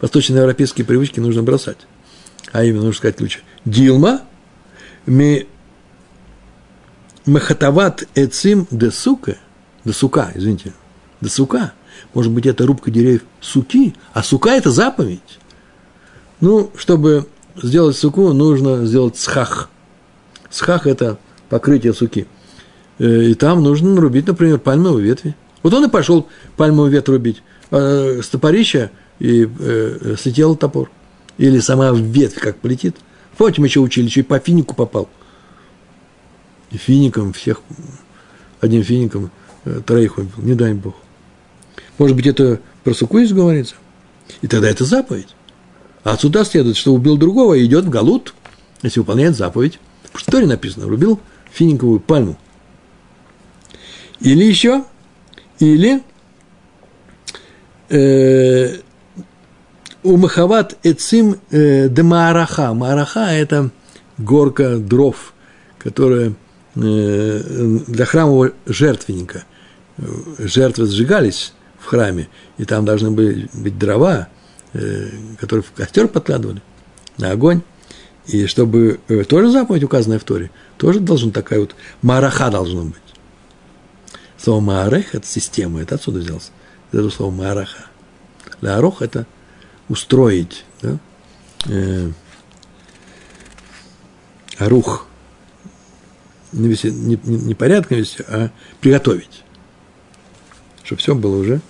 восточноевропейские 0.01 0.87
привычки 0.87 1.21
нужно 1.21 1.43
бросать. 1.43 1.79
А 2.53 2.65
именно, 2.65 2.85
нужно 2.85 2.99
сказать 2.99 3.17
ключ. 3.17 3.41
Дилма 3.67 4.23
ми 5.05 5.47
мехатават 7.27 8.09
эцим 8.15 8.67
де 8.71 8.91
сука– 8.91 9.37
до 9.87 9.93
сука, 9.93 10.33
извините, 10.35 10.73
до 11.27 11.33
сука. 11.33 11.73
Может 12.15 12.33
быть, 12.33 12.47
это 12.47 12.67
рубка 12.67 12.91
деревьев 12.91 13.23
суки, 13.41 13.95
а 14.13 14.23
сука– 14.23 14.51
это 14.51 14.71
заповедь. 14.71 15.21
Ну, 16.41 16.71
чтобы 16.77 17.27
сделать 17.61 17.97
суку, 17.97 18.33
нужно 18.33 18.87
сделать 18.87 19.19
схах. 19.19 19.69
Схах– 20.51 20.87
это 20.89 21.19
покрытие 21.49 21.93
суки. 21.93 22.27
Э, 22.99 23.23
и 23.23 23.35
там 23.35 23.63
нужно 23.63 23.95
нарубить, 23.95 24.27
например, 24.27 24.59
пальмовые 24.59 25.05
ветви. 25.05 25.35
Вот 25.63 25.75
он 25.75 25.85
и 25.85 25.89
пошел 25.89 26.29
пальмовую 26.57 26.93
ветвь 26.93 27.09
рубить. 27.09 27.43
А 27.71 28.21
с 28.23 28.29
топорища 28.29 28.91
и 29.19 29.49
э, 29.59 30.15
слетел 30.19 30.55
топор. 30.55 30.91
Или 31.39 31.59
сама 31.59 31.91
ветвь 31.91 32.39
как 32.39 32.59
полетит. 32.59 32.97
Помните, 33.37 33.61
мы 33.61 33.67
еще 33.67 33.81
учили, 33.81 34.07
еще 34.07 34.21
и 34.21 34.23
по 34.23 34.39
финику 34.39 34.75
попал. 34.75 35.09
И 36.71 36.77
фиником 36.77 37.33
всех, 37.33 37.63
одним 38.61 38.83
фиником 38.83 39.31
э, 39.65 39.81
троих 39.85 40.19
убил, 40.19 40.31
не 40.39 40.55
дай 40.55 40.75
Бог. 40.75 40.95
Может 41.99 42.17
быть, 42.17 42.27
это 42.27 42.61
про 42.85 42.95
суку 42.95 43.19
здесь 43.19 43.33
говорится? 43.33 43.75
И 44.43 44.47
тогда 44.47 44.69
это 44.69 44.85
заповедь. 44.85 45.29
А 46.05 46.13
отсюда 46.13 46.45
следует, 46.45 46.77
что 46.77 46.95
убил 46.95 47.17
другого 47.17 47.55
и 47.55 47.65
идет 47.65 47.85
в 47.85 47.91
Галут, 47.91 48.35
если 48.83 49.01
выполняет 49.01 49.37
заповедь. 49.37 49.79
В 50.13 50.21
истории 50.21 50.47
написано, 50.47 50.87
рубил 50.87 51.21
финиковую 51.53 52.01
пальму. 52.01 52.37
Или 54.21 54.45
еще, 54.45 54.85
или 55.59 56.03
э, 57.89 58.77
у 60.03 60.17
Махават 60.17 60.77
Эцим 60.83 61.41
э, 61.51 61.89
де 61.89 62.03
Маараха. 62.03 62.73
Маараха– 62.73 63.21
это 63.33 63.71
горка 64.19 64.77
дров, 64.79 65.35
которая 65.79 66.35
э, 66.77 67.79
для 67.87 68.05
храмового 68.05 68.53
жертвенника. 68.67 69.45
Жертвы 70.39 70.87
сжигались 70.87 71.53
в 71.87 71.89
храме, 71.89 72.29
и 72.59 72.65
там 72.65 72.85
должны 72.85 73.13
были 73.13 73.49
быть 73.55 73.79
дрова, 73.79 74.29
э, 74.73 75.09
которые 75.39 75.63
в 75.63 75.73
костер 75.73 76.09
подкладывали 76.09 76.61
на 77.17 77.31
огонь. 77.31 77.63
И 78.27 78.47
чтобы 78.47 78.99
э, 79.09 79.23
тоже 79.23 79.51
заповедь, 79.51 79.85
указанная 79.85 80.19
в 80.19 80.25
Торе, 80.25 80.51
тоже 80.79 80.99
должен 80.99 81.31
такая 81.31 81.61
вот 81.61 81.77
мараха 82.03 82.51
должна 82.51 82.83
быть. 82.83 82.97
Слово 84.37 84.61
маарех– 84.61 85.07
это 85.15 85.27
система, 85.27 85.81
это 85.81 85.95
отсюда 85.95 86.19
взялось. 86.19 86.51
Это 86.93 87.09
слово 87.11 87.31
мараха. 87.31 87.87
Лаарох– 88.61 89.01
это 89.01 89.27
устроить, 89.89 90.65
да? 90.83 90.99
э, 91.67 92.11
арух. 94.59 95.07
Не, 96.53 96.69
не, 96.69 97.19
не 97.23 97.55
порядком 97.55 97.99
вести, 97.99 98.25
а 98.27 98.51
приготовить. 98.81 99.45
Чтобы 100.83 101.01
все 101.01 101.15
было 101.15 101.37
уже 101.37 101.61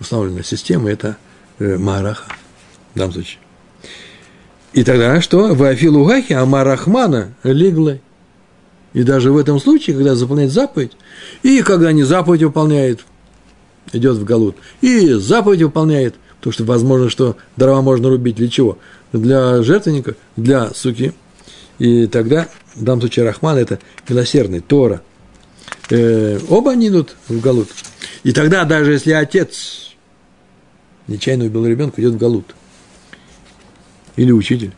установлена 0.00 0.42
система, 0.42 0.90
это 0.90 1.16
э, 1.58 1.76
мараха 1.76 2.32
в 2.94 2.98
данном 2.98 3.12
случае. 3.12 3.38
И 4.72 4.84
тогда 4.84 5.20
что? 5.20 5.54
В 5.54 5.62
Афилугахе 5.62 6.36
Амарахмана 6.36 7.34
леглы. 7.42 8.00
И 8.92 9.02
даже 9.02 9.32
в 9.32 9.36
этом 9.36 9.60
случае, 9.60 9.96
когда 9.96 10.14
заполняет 10.14 10.52
заповедь, 10.52 10.92
и 11.42 11.62
когда 11.62 11.92
не 11.92 12.02
заповедь 12.02 12.42
выполняет, 12.42 13.00
идет 13.92 14.16
в 14.16 14.24
Галут, 14.24 14.56
и 14.80 15.12
заповедь 15.12 15.62
выполняет, 15.62 16.14
потому 16.38 16.52
что 16.52 16.64
возможно, 16.64 17.10
что 17.10 17.36
дрова 17.56 17.82
можно 17.82 18.08
рубить 18.08 18.36
для 18.36 18.48
чего? 18.48 18.78
Для 19.12 19.62
жертвенника, 19.62 20.14
для 20.36 20.70
суки. 20.70 21.12
И 21.78 22.06
тогда, 22.06 22.48
в 22.74 22.82
данном 22.82 23.00
случае, 23.02 23.24
Рахман– 23.24 23.56
это 23.58 23.78
милосердный, 24.08 24.60
Тора. 24.60 25.02
Э, 25.90 26.38
оба 26.48 26.72
они 26.72 26.88
идут 26.88 27.16
в 27.28 27.40
Галут. 27.40 27.68
И 28.24 28.32
тогда, 28.32 28.64
даже 28.64 28.92
если 28.92 29.12
отец 29.12 29.87
нечаянно 31.08 31.46
убил 31.46 31.66
ребенка, 31.66 32.00
идет 32.00 32.14
в 32.14 32.18
Галут. 32.18 32.54
Или 34.16 34.30
учитель. 34.30 34.72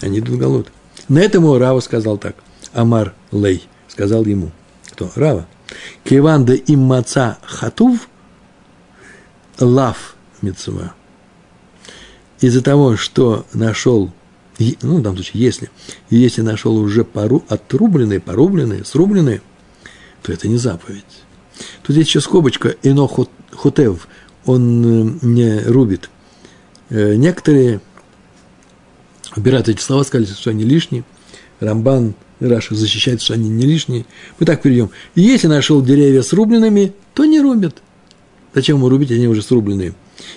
Они 0.00 0.18
идут 0.18 0.36
в 0.36 0.38
Галут. 0.38 0.72
На 1.08 1.18
этому 1.18 1.58
Рава 1.58 1.80
сказал 1.80 2.18
так. 2.18 2.36
Амар 2.72 3.14
Лей 3.32 3.68
сказал 3.88 4.24
ему. 4.24 4.52
Кто? 4.90 5.10
Рава. 5.14 5.46
Киванда 6.04 6.54
им 6.54 6.80
маца 6.80 7.38
хатув 7.42 8.08
лав 9.58 10.16
мецва. 10.42 10.94
Из-за 12.40 12.62
того, 12.62 12.96
что 12.96 13.44
нашел, 13.52 14.10
ну, 14.58 14.98
в 14.98 15.02
данном 15.02 15.16
случае, 15.16 15.42
если, 15.42 15.70
если 16.08 16.40
нашел 16.40 16.76
уже 16.76 17.04
пару, 17.04 17.44
отрубленные, 17.48 18.20
порубленные, 18.20 18.84
срубленные, 18.84 19.42
то 20.22 20.32
это 20.32 20.48
не 20.48 20.56
заповедь. 20.56 21.04
Тут 21.82 21.96
есть 21.96 22.08
еще 22.08 22.20
скобочка, 22.20 22.74
ино 22.82 23.10
хотев, 23.52 24.08
он 24.50 24.84
э, 24.84 25.18
не 25.22 25.60
рубит. 25.60 26.10
Э, 26.88 27.14
некоторые 27.14 27.80
убирают 29.36 29.68
эти 29.68 29.80
слова, 29.80 30.02
сказали, 30.02 30.26
что 30.26 30.50
они 30.50 30.64
лишние. 30.64 31.04
Рамбан 31.60 32.14
и 32.40 32.46
Раша 32.46 32.74
защищает, 32.74 33.22
что 33.22 33.34
они 33.34 33.48
не 33.48 33.64
лишние. 33.64 34.06
Мы 34.38 34.46
так 34.46 34.62
перейдем. 34.62 34.90
И 35.14 35.20
если 35.20 35.46
нашел 35.46 35.82
деревья 35.82 36.22
срубленными, 36.22 36.94
то 37.14 37.24
не 37.24 37.40
рубят. 37.40 37.82
Зачем 38.54 38.78
ему 38.78 38.88
рубить, 38.88 39.12
они 39.12 39.28
уже 39.28 39.42
срубленные. 39.42 39.94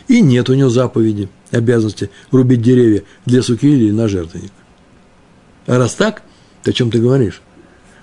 И 0.07 0.21
нет 0.21 0.49
у 0.49 0.53
него 0.53 0.69
заповеди, 0.69 1.29
обязанности 1.51 2.09
рубить 2.31 2.61
деревья 2.61 3.03
для 3.25 3.41
суки 3.41 3.67
или 3.67 3.91
на 3.91 4.07
жертвенник. 4.07 4.51
А 5.65 5.77
раз 5.77 5.95
так, 5.95 6.21
то 6.63 6.71
о 6.71 6.73
чем 6.73 6.91
ты 6.91 6.99
говоришь? 6.99 7.41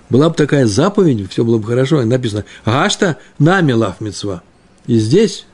Была 0.09 0.29
бы 0.29 0.35
такая 0.35 0.65
заповедь, 0.65 1.31
все 1.31 1.45
было 1.45 1.57
бы 1.57 1.65
хорошо. 1.65 2.03
Написано 2.03 2.43
«Гашта 2.65 3.17
нами 3.39 3.71
лав 3.71 4.01
мецва». 4.01 4.41
И 4.87 4.97
здесь, 4.99 5.45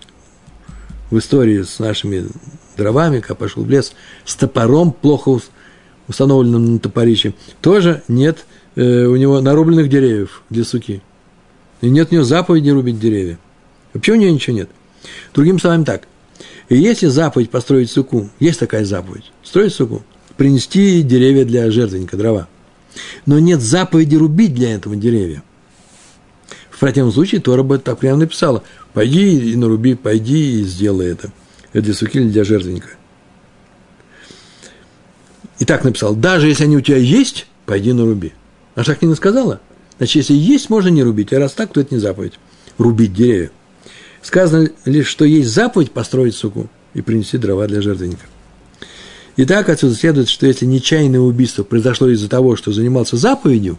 в 1.09 1.17
истории 1.17 1.61
с 1.61 1.79
нашими 1.79 2.27
дровами, 2.75 3.19
когда 3.19 3.35
пошел 3.35 3.63
в 3.63 3.69
лес, 3.69 3.93
с 4.25 4.35
топором 4.35 4.91
плохо 4.91 5.39
установленным 6.07 6.73
на 6.73 6.79
топорище, 6.79 7.33
тоже 7.61 8.03
нет 8.07 8.45
э, 8.75 9.05
у 9.05 9.15
него 9.15 9.41
нарубленных 9.41 9.89
деревьев 9.89 10.43
для 10.49 10.63
суки. 10.63 11.01
И 11.81 11.89
нет 11.89 12.09
у 12.11 12.15
него 12.15 12.23
заповеди 12.23 12.69
рубить 12.69 12.99
деревья. 12.99 13.37
Вообще 13.93 14.13
у 14.13 14.15
него 14.15 14.31
ничего 14.31 14.55
нет. 14.55 14.69
Другим 15.33 15.59
словами 15.59 15.83
так. 15.83 16.07
И 16.69 16.77
если 16.77 17.07
заповедь 17.07 17.49
построить 17.49 17.89
суку, 17.89 18.29
есть 18.39 18.59
такая 18.59 18.83
заповедь, 18.85 19.31
строить 19.43 19.73
суку, 19.73 20.03
принести 20.35 21.01
деревья 21.01 21.45
для 21.45 21.71
жертвенника, 21.71 22.17
дрова. 22.17 22.47
Но 23.25 23.39
нет 23.39 23.61
заповеди 23.61 24.15
рубить 24.15 24.53
для 24.53 24.73
этого 24.73 24.95
деревья. 24.95 25.43
В 26.69 26.79
противном 26.79 27.11
случае 27.11 27.41
Тора 27.41 27.63
бы 27.63 27.79
так 27.79 27.97
прямо 27.97 28.19
написала, 28.19 28.63
пойди 28.97 29.51
и 29.51 29.55
наруби, 29.55 29.93
пойди 29.93 30.61
и 30.61 30.63
сделай 30.63 31.11
это. 31.11 31.31
Это 31.71 31.83
для 31.83 31.93
суки 31.93 32.17
или 32.17 32.29
для 32.29 32.43
жертвенника. 32.43 32.87
И 35.59 35.65
так 35.65 35.83
написал, 35.83 36.15
даже 36.15 36.47
если 36.47 36.63
они 36.63 36.77
у 36.77 36.81
тебя 36.81 36.97
есть, 36.97 37.45
пойди 37.67 37.93
наруби. 37.93 38.33
А 38.73 38.81
не 39.01 39.13
сказала. 39.13 39.61
Значит, 39.99 40.15
если 40.15 40.33
есть, 40.33 40.71
можно 40.71 40.87
не 40.87 41.03
рубить, 41.03 41.31
а 41.31 41.37
раз 41.37 41.51
так, 41.51 41.71
то 41.71 41.79
это 41.79 41.93
не 41.93 42.01
заповедь. 42.01 42.39
Рубить 42.79 43.13
деревья. 43.13 43.51
Сказано 44.23 44.71
лишь, 44.85 45.05
что 45.05 45.25
есть 45.25 45.49
заповедь 45.49 45.91
построить 45.91 46.33
суку 46.33 46.67
и 46.95 47.03
принести 47.03 47.37
дрова 47.37 47.67
для 47.67 47.83
жертвенника. 47.83 48.25
Итак, 49.35 49.69
отсюда 49.69 49.93
следует, 49.93 50.27
что 50.27 50.47
если 50.47 50.65
нечаянное 50.65 51.19
убийство 51.19 51.61
произошло 51.61 52.09
из-за 52.09 52.29
того, 52.29 52.55
что 52.55 52.71
занимался 52.71 53.15
заповедью, 53.15 53.77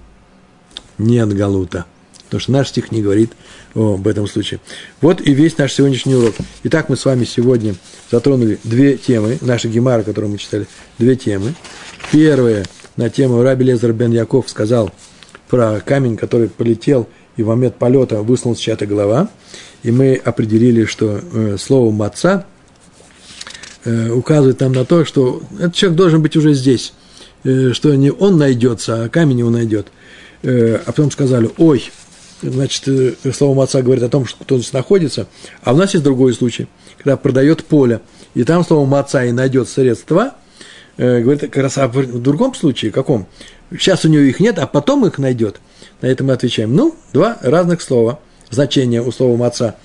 нет 0.97 1.35
галута. 1.35 1.87
Потому 2.29 2.41
что 2.41 2.53
наш 2.53 2.69
стих 2.69 2.93
не 2.93 3.01
говорит 3.01 3.33
об 3.75 4.07
этом 4.07 4.27
случае. 4.27 4.61
Вот 5.01 5.23
и 5.23 5.33
весь 5.33 5.57
наш 5.57 5.73
сегодняшний 5.73 6.15
урок. 6.15 6.35
Итак, 6.65 6.91
мы 6.91 6.97
с 6.99 7.07
вами 7.07 7.25
сегодня 7.25 7.75
затронули 8.11 8.59
две 8.65 8.99
темы, 8.99 9.39
наши 9.41 9.69
гемары, 9.69 10.03
которые 10.03 10.31
мы 10.31 10.37
читали, 10.37 10.67
две 10.99 11.17
темы. 11.17 11.55
Первая 12.13 12.67
на 12.97 13.09
тему 13.09 13.43
Раби 13.43 13.65
Лезер 13.65 13.95
бен 13.95 14.13
Яков 14.13 14.51
сказал 14.51 14.91
про 15.49 15.81
камень, 15.81 16.19
который 16.19 16.51
полетел, 16.51 17.09
и 17.39 17.43
в 17.43 17.47
момент 17.47 17.77
полета 17.77 18.21
высунулась 18.21 18.61
чья-то 18.61 18.85
голова. 18.85 19.31
И 19.83 19.91
мы 19.91 20.17
определили, 20.17 20.85
что 20.85 21.21
э, 21.23 21.57
слово 21.59 21.91
«маца» 21.93 22.45
э, 23.85 24.11
указывает 24.11 24.61
нам 24.61 24.73
на 24.73 24.85
то, 24.85 25.07
что 25.07 25.43
этот 25.59 25.75
человек 25.75 25.97
должен 25.97 26.21
быть 26.21 26.37
уже 26.37 26.53
здесь, 26.53 26.93
э, 27.45 27.73
что 27.73 27.95
не 27.95 28.11
он 28.11 28.37
найдется, 28.37 29.05
а 29.05 29.09
камень 29.09 29.39
его 29.39 29.51
найдет. 29.51 29.87
Э, 30.43 30.77
а 30.85 30.87
потом 30.87 31.11
сказали, 31.11 31.51
ой, 31.59 31.91
значит, 32.43 32.87
э, 32.89 33.15
слово 33.33 33.65
отца 33.65 33.83
говорит 33.83 34.05
о 34.05 34.09
том, 34.09 34.27
что 34.27 34.43
кто 34.45 34.59
здесь 34.59 34.73
находится, 34.73 35.27
а 35.63 35.73
у 35.73 35.77
нас 35.77 35.93
есть 35.95 36.05
другой 36.05 36.35
случай, 36.35 36.69
когда 36.99 37.17
продает 37.17 37.65
поле, 37.65 38.01
и 38.35 38.45
там 38.45 38.65
словом 38.65 38.95
отца 38.95 39.25
и 39.25 39.33
найдет 39.33 39.69
средства, 39.69 40.35
э, 40.97 41.21
говорит 41.21 41.43
как 41.43 41.57
раз 41.57 41.79
о 41.79 41.89
в 41.89 42.21
другом 42.21 42.55
случае, 42.55 42.91
каком? 42.91 43.27
Сейчас 43.71 44.05
у 44.05 44.09
него 44.09 44.23
их 44.23 44.41
нет, 44.41 44.59
а 44.59 44.67
потом 44.67 45.07
их 45.07 45.19
найдет. 45.19 45.61
На 46.01 46.07
это 46.07 46.25
мы 46.25 46.33
отвечаем. 46.33 46.75
Ну, 46.75 46.97
два 47.13 47.39
разных 47.43 47.83
слова, 47.83 48.21
значения 48.51 49.03
у 49.03 49.13
слова 49.13 49.47
отца. 49.47 49.77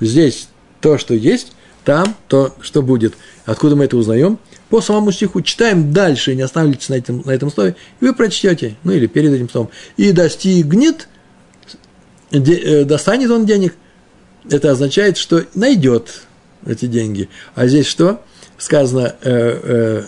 Здесь 0.00 0.48
то, 0.80 0.98
что 0.98 1.14
есть, 1.14 1.52
там 1.84 2.14
то, 2.28 2.54
что 2.60 2.82
будет. 2.82 3.14
Откуда 3.44 3.74
мы 3.74 3.84
это 3.84 3.96
узнаем? 3.96 4.38
По 4.68 4.80
самому 4.80 5.12
стиху 5.12 5.42
читаем 5.42 5.92
дальше, 5.92 6.34
не 6.34 6.42
останавливайтесь 6.42 6.88
на 6.88 6.94
этом, 6.94 7.22
на 7.24 7.30
этом 7.32 7.50
слове, 7.50 7.76
и 8.00 8.04
вы 8.04 8.14
прочтете, 8.14 8.76
ну 8.84 8.92
или 8.92 9.06
перед 9.06 9.32
этим 9.32 9.50
словом. 9.50 9.70
И 9.96 10.12
достигнет 10.12 11.08
достанет 12.32 13.30
он 13.30 13.46
денег 13.46 13.74
это 14.50 14.70
означает, 14.70 15.16
что 15.16 15.44
найдет 15.54 16.22
эти 16.66 16.86
деньги. 16.86 17.28
А 17.54 17.66
здесь 17.66 17.86
что? 17.86 18.22
Сказано, 18.58 19.16
э, 19.22 20.04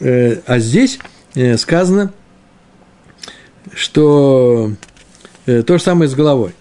э, 0.00 0.04
э, 0.06 0.40
а 0.46 0.58
здесь 0.58 0.98
э, 1.34 1.56
сказано, 1.56 2.12
что 3.74 4.72
э, 5.46 5.62
то 5.62 5.78
же 5.78 5.82
самое 5.82 6.10
с 6.10 6.14
головой. 6.14 6.54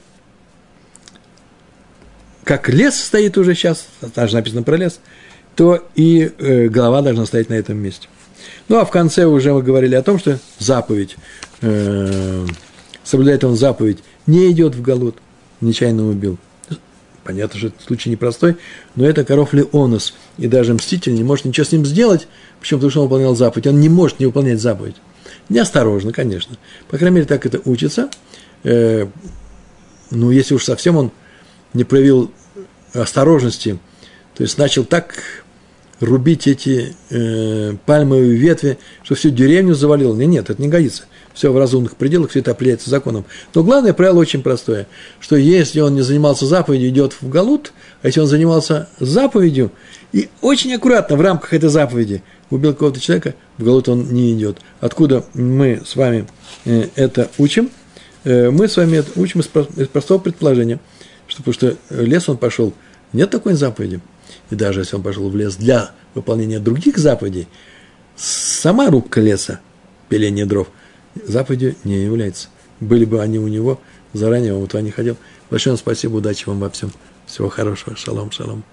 Как 2.43 2.69
лес 2.69 2.95
стоит 2.95 3.37
уже 3.37 3.55
сейчас, 3.55 3.87
даже 4.15 4.35
написано 4.35 4.63
про 4.63 4.77
лес, 4.77 4.99
то 5.55 5.85
и 5.95 6.31
э, 6.37 6.67
голова 6.67 7.01
должна 7.01 7.25
стоять 7.25 7.49
на 7.49 7.55
этом 7.55 7.77
месте. 7.77 8.07
Ну, 8.69 8.77
а 8.77 8.85
в 8.85 8.91
конце 8.91 9.25
уже 9.25 9.53
мы 9.53 9.61
говорили 9.61 9.95
о 9.95 10.03
том, 10.03 10.19
что 10.19 10.39
заповедь, 10.59 11.17
э, 11.61 12.45
соблюдает 13.07 13.43
он 13.43 13.55
заповедь, 13.55 13.99
не 14.25 14.51
идет 14.51 14.75
в 14.75 14.81
голод, 14.81 15.15
нечаянно 15.61 16.07
убил. 16.07 16.37
Понятно, 17.23 17.57
что 17.57 17.67
это 17.67 17.83
случай 17.85 18.09
непростой, 18.09 18.57
но 18.95 19.05
это 19.05 19.23
коров 19.23 19.53
Леонос, 19.53 20.13
и 20.37 20.47
даже 20.47 20.73
мститель 20.73 21.13
не 21.13 21.23
может 21.23 21.45
ничего 21.45 21.65
с 21.65 21.71
ним 21.71 21.85
сделать, 21.85 22.27
почему? 22.59 22.79
Потому 22.79 22.91
что 22.91 22.99
он 23.01 23.07
выполнял 23.07 23.35
заповедь. 23.35 23.67
Он 23.67 23.79
не 23.79 23.89
может 23.89 24.19
не 24.19 24.25
выполнять 24.25 24.61
заповедь. 24.61 24.95
Неосторожно, 25.49 26.11
конечно. 26.11 26.57
По 26.89 26.97
крайней 26.97 27.15
мере, 27.15 27.27
так 27.27 27.45
это 27.45 27.61
учится. 27.65 28.09
Э, 28.63 29.07
ну, 30.11 30.31
если 30.31 30.55
уж 30.55 30.63
совсем 30.63 30.97
он 30.97 31.11
не 31.73 31.83
проявил 31.83 32.31
осторожности, 32.93 33.79
то 34.35 34.43
есть 34.43 34.57
начал 34.57 34.85
так 34.85 35.15
рубить 35.99 36.47
эти 36.47 36.95
э, 37.09 37.75
пальмовые 37.85 38.35
ветви, 38.35 38.77
что 39.03 39.15
всю 39.15 39.29
деревню 39.29 39.75
завалил. 39.75 40.15
Нет, 40.15 40.27
нет, 40.29 40.49
это 40.49 40.61
не 40.61 40.67
годится. 40.67 41.03
Все 41.37 41.53
в 41.53 41.57
разумных 41.57 41.95
пределах, 41.95 42.31
все 42.31 42.39
это 42.39 42.51
определяется 42.51 42.89
законом. 42.89 43.23
Но 43.53 43.63
главное 43.63 43.93
правило 43.93 44.19
очень 44.19 44.41
простое, 44.41 44.87
что 45.19 45.35
если 45.35 45.79
он 45.79 45.93
не 45.93 46.01
занимался 46.01 46.47
заповедью, 46.47 46.89
идет 46.89 47.13
в 47.21 47.29
галут, 47.29 47.73
а 48.01 48.07
если 48.07 48.21
он 48.21 48.27
занимался 48.27 48.89
заповедью, 48.99 49.71
и 50.13 50.29
очень 50.41 50.73
аккуратно 50.73 51.15
в 51.15 51.21
рамках 51.21 51.53
этой 51.53 51.69
заповеди 51.69 52.23
убил 52.49 52.73
какого-то 52.73 52.99
человека, 52.99 53.35
в 53.57 53.63
галут 53.63 53.87
он 53.87 54.11
не 54.11 54.33
идет. 54.33 54.57
Откуда 54.79 55.25
мы 55.33 55.83
с 55.85 55.95
вами 55.95 56.27
э, 56.65 56.87
это 56.95 57.29
учим? 57.37 57.69
Э, 58.23 58.49
мы 58.49 58.67
с 58.67 58.75
вами 58.75 58.97
это 58.97 59.11
учим 59.15 59.41
из 59.41 59.87
простого 59.87 60.17
предположения, 60.17 60.79
что 61.27 61.43
потому 61.43 61.53
что 61.53 61.77
лес 61.91 62.27
он 62.27 62.37
пошел, 62.37 62.73
нет 63.13 63.29
такой 63.29 63.53
заповеди– 63.53 64.01
и 64.49 64.55
даже 64.55 64.81
если 64.81 64.95
он 64.95 65.03
пошел 65.03 65.29
в 65.29 65.35
лес 65.35 65.55
для 65.55 65.91
выполнения 66.13 66.59
других 66.59 66.97
заповедей, 66.97 67.47
сама 68.15 68.89
рубка 68.89 69.21
леса, 69.21 69.59
пиление 70.09 70.45
дров, 70.45 70.67
заповедью 71.25 71.75
не 71.83 72.03
является. 72.03 72.49
Были 72.79 73.05
бы 73.05 73.21
они 73.21 73.39
у 73.39 73.47
него, 73.47 73.79
заранее 74.13 74.53
он 74.53 74.67
туда 74.67 74.81
не 74.81 74.91
ходил. 74.91 75.17
Большое 75.49 75.73
вам 75.73 75.79
спасибо, 75.79 76.17
удачи 76.17 76.47
вам 76.47 76.59
во 76.59 76.69
всем. 76.69 76.91
Всего 77.25 77.49
хорошего. 77.49 77.95
Шалом, 77.95 78.31
шалом. 78.31 78.63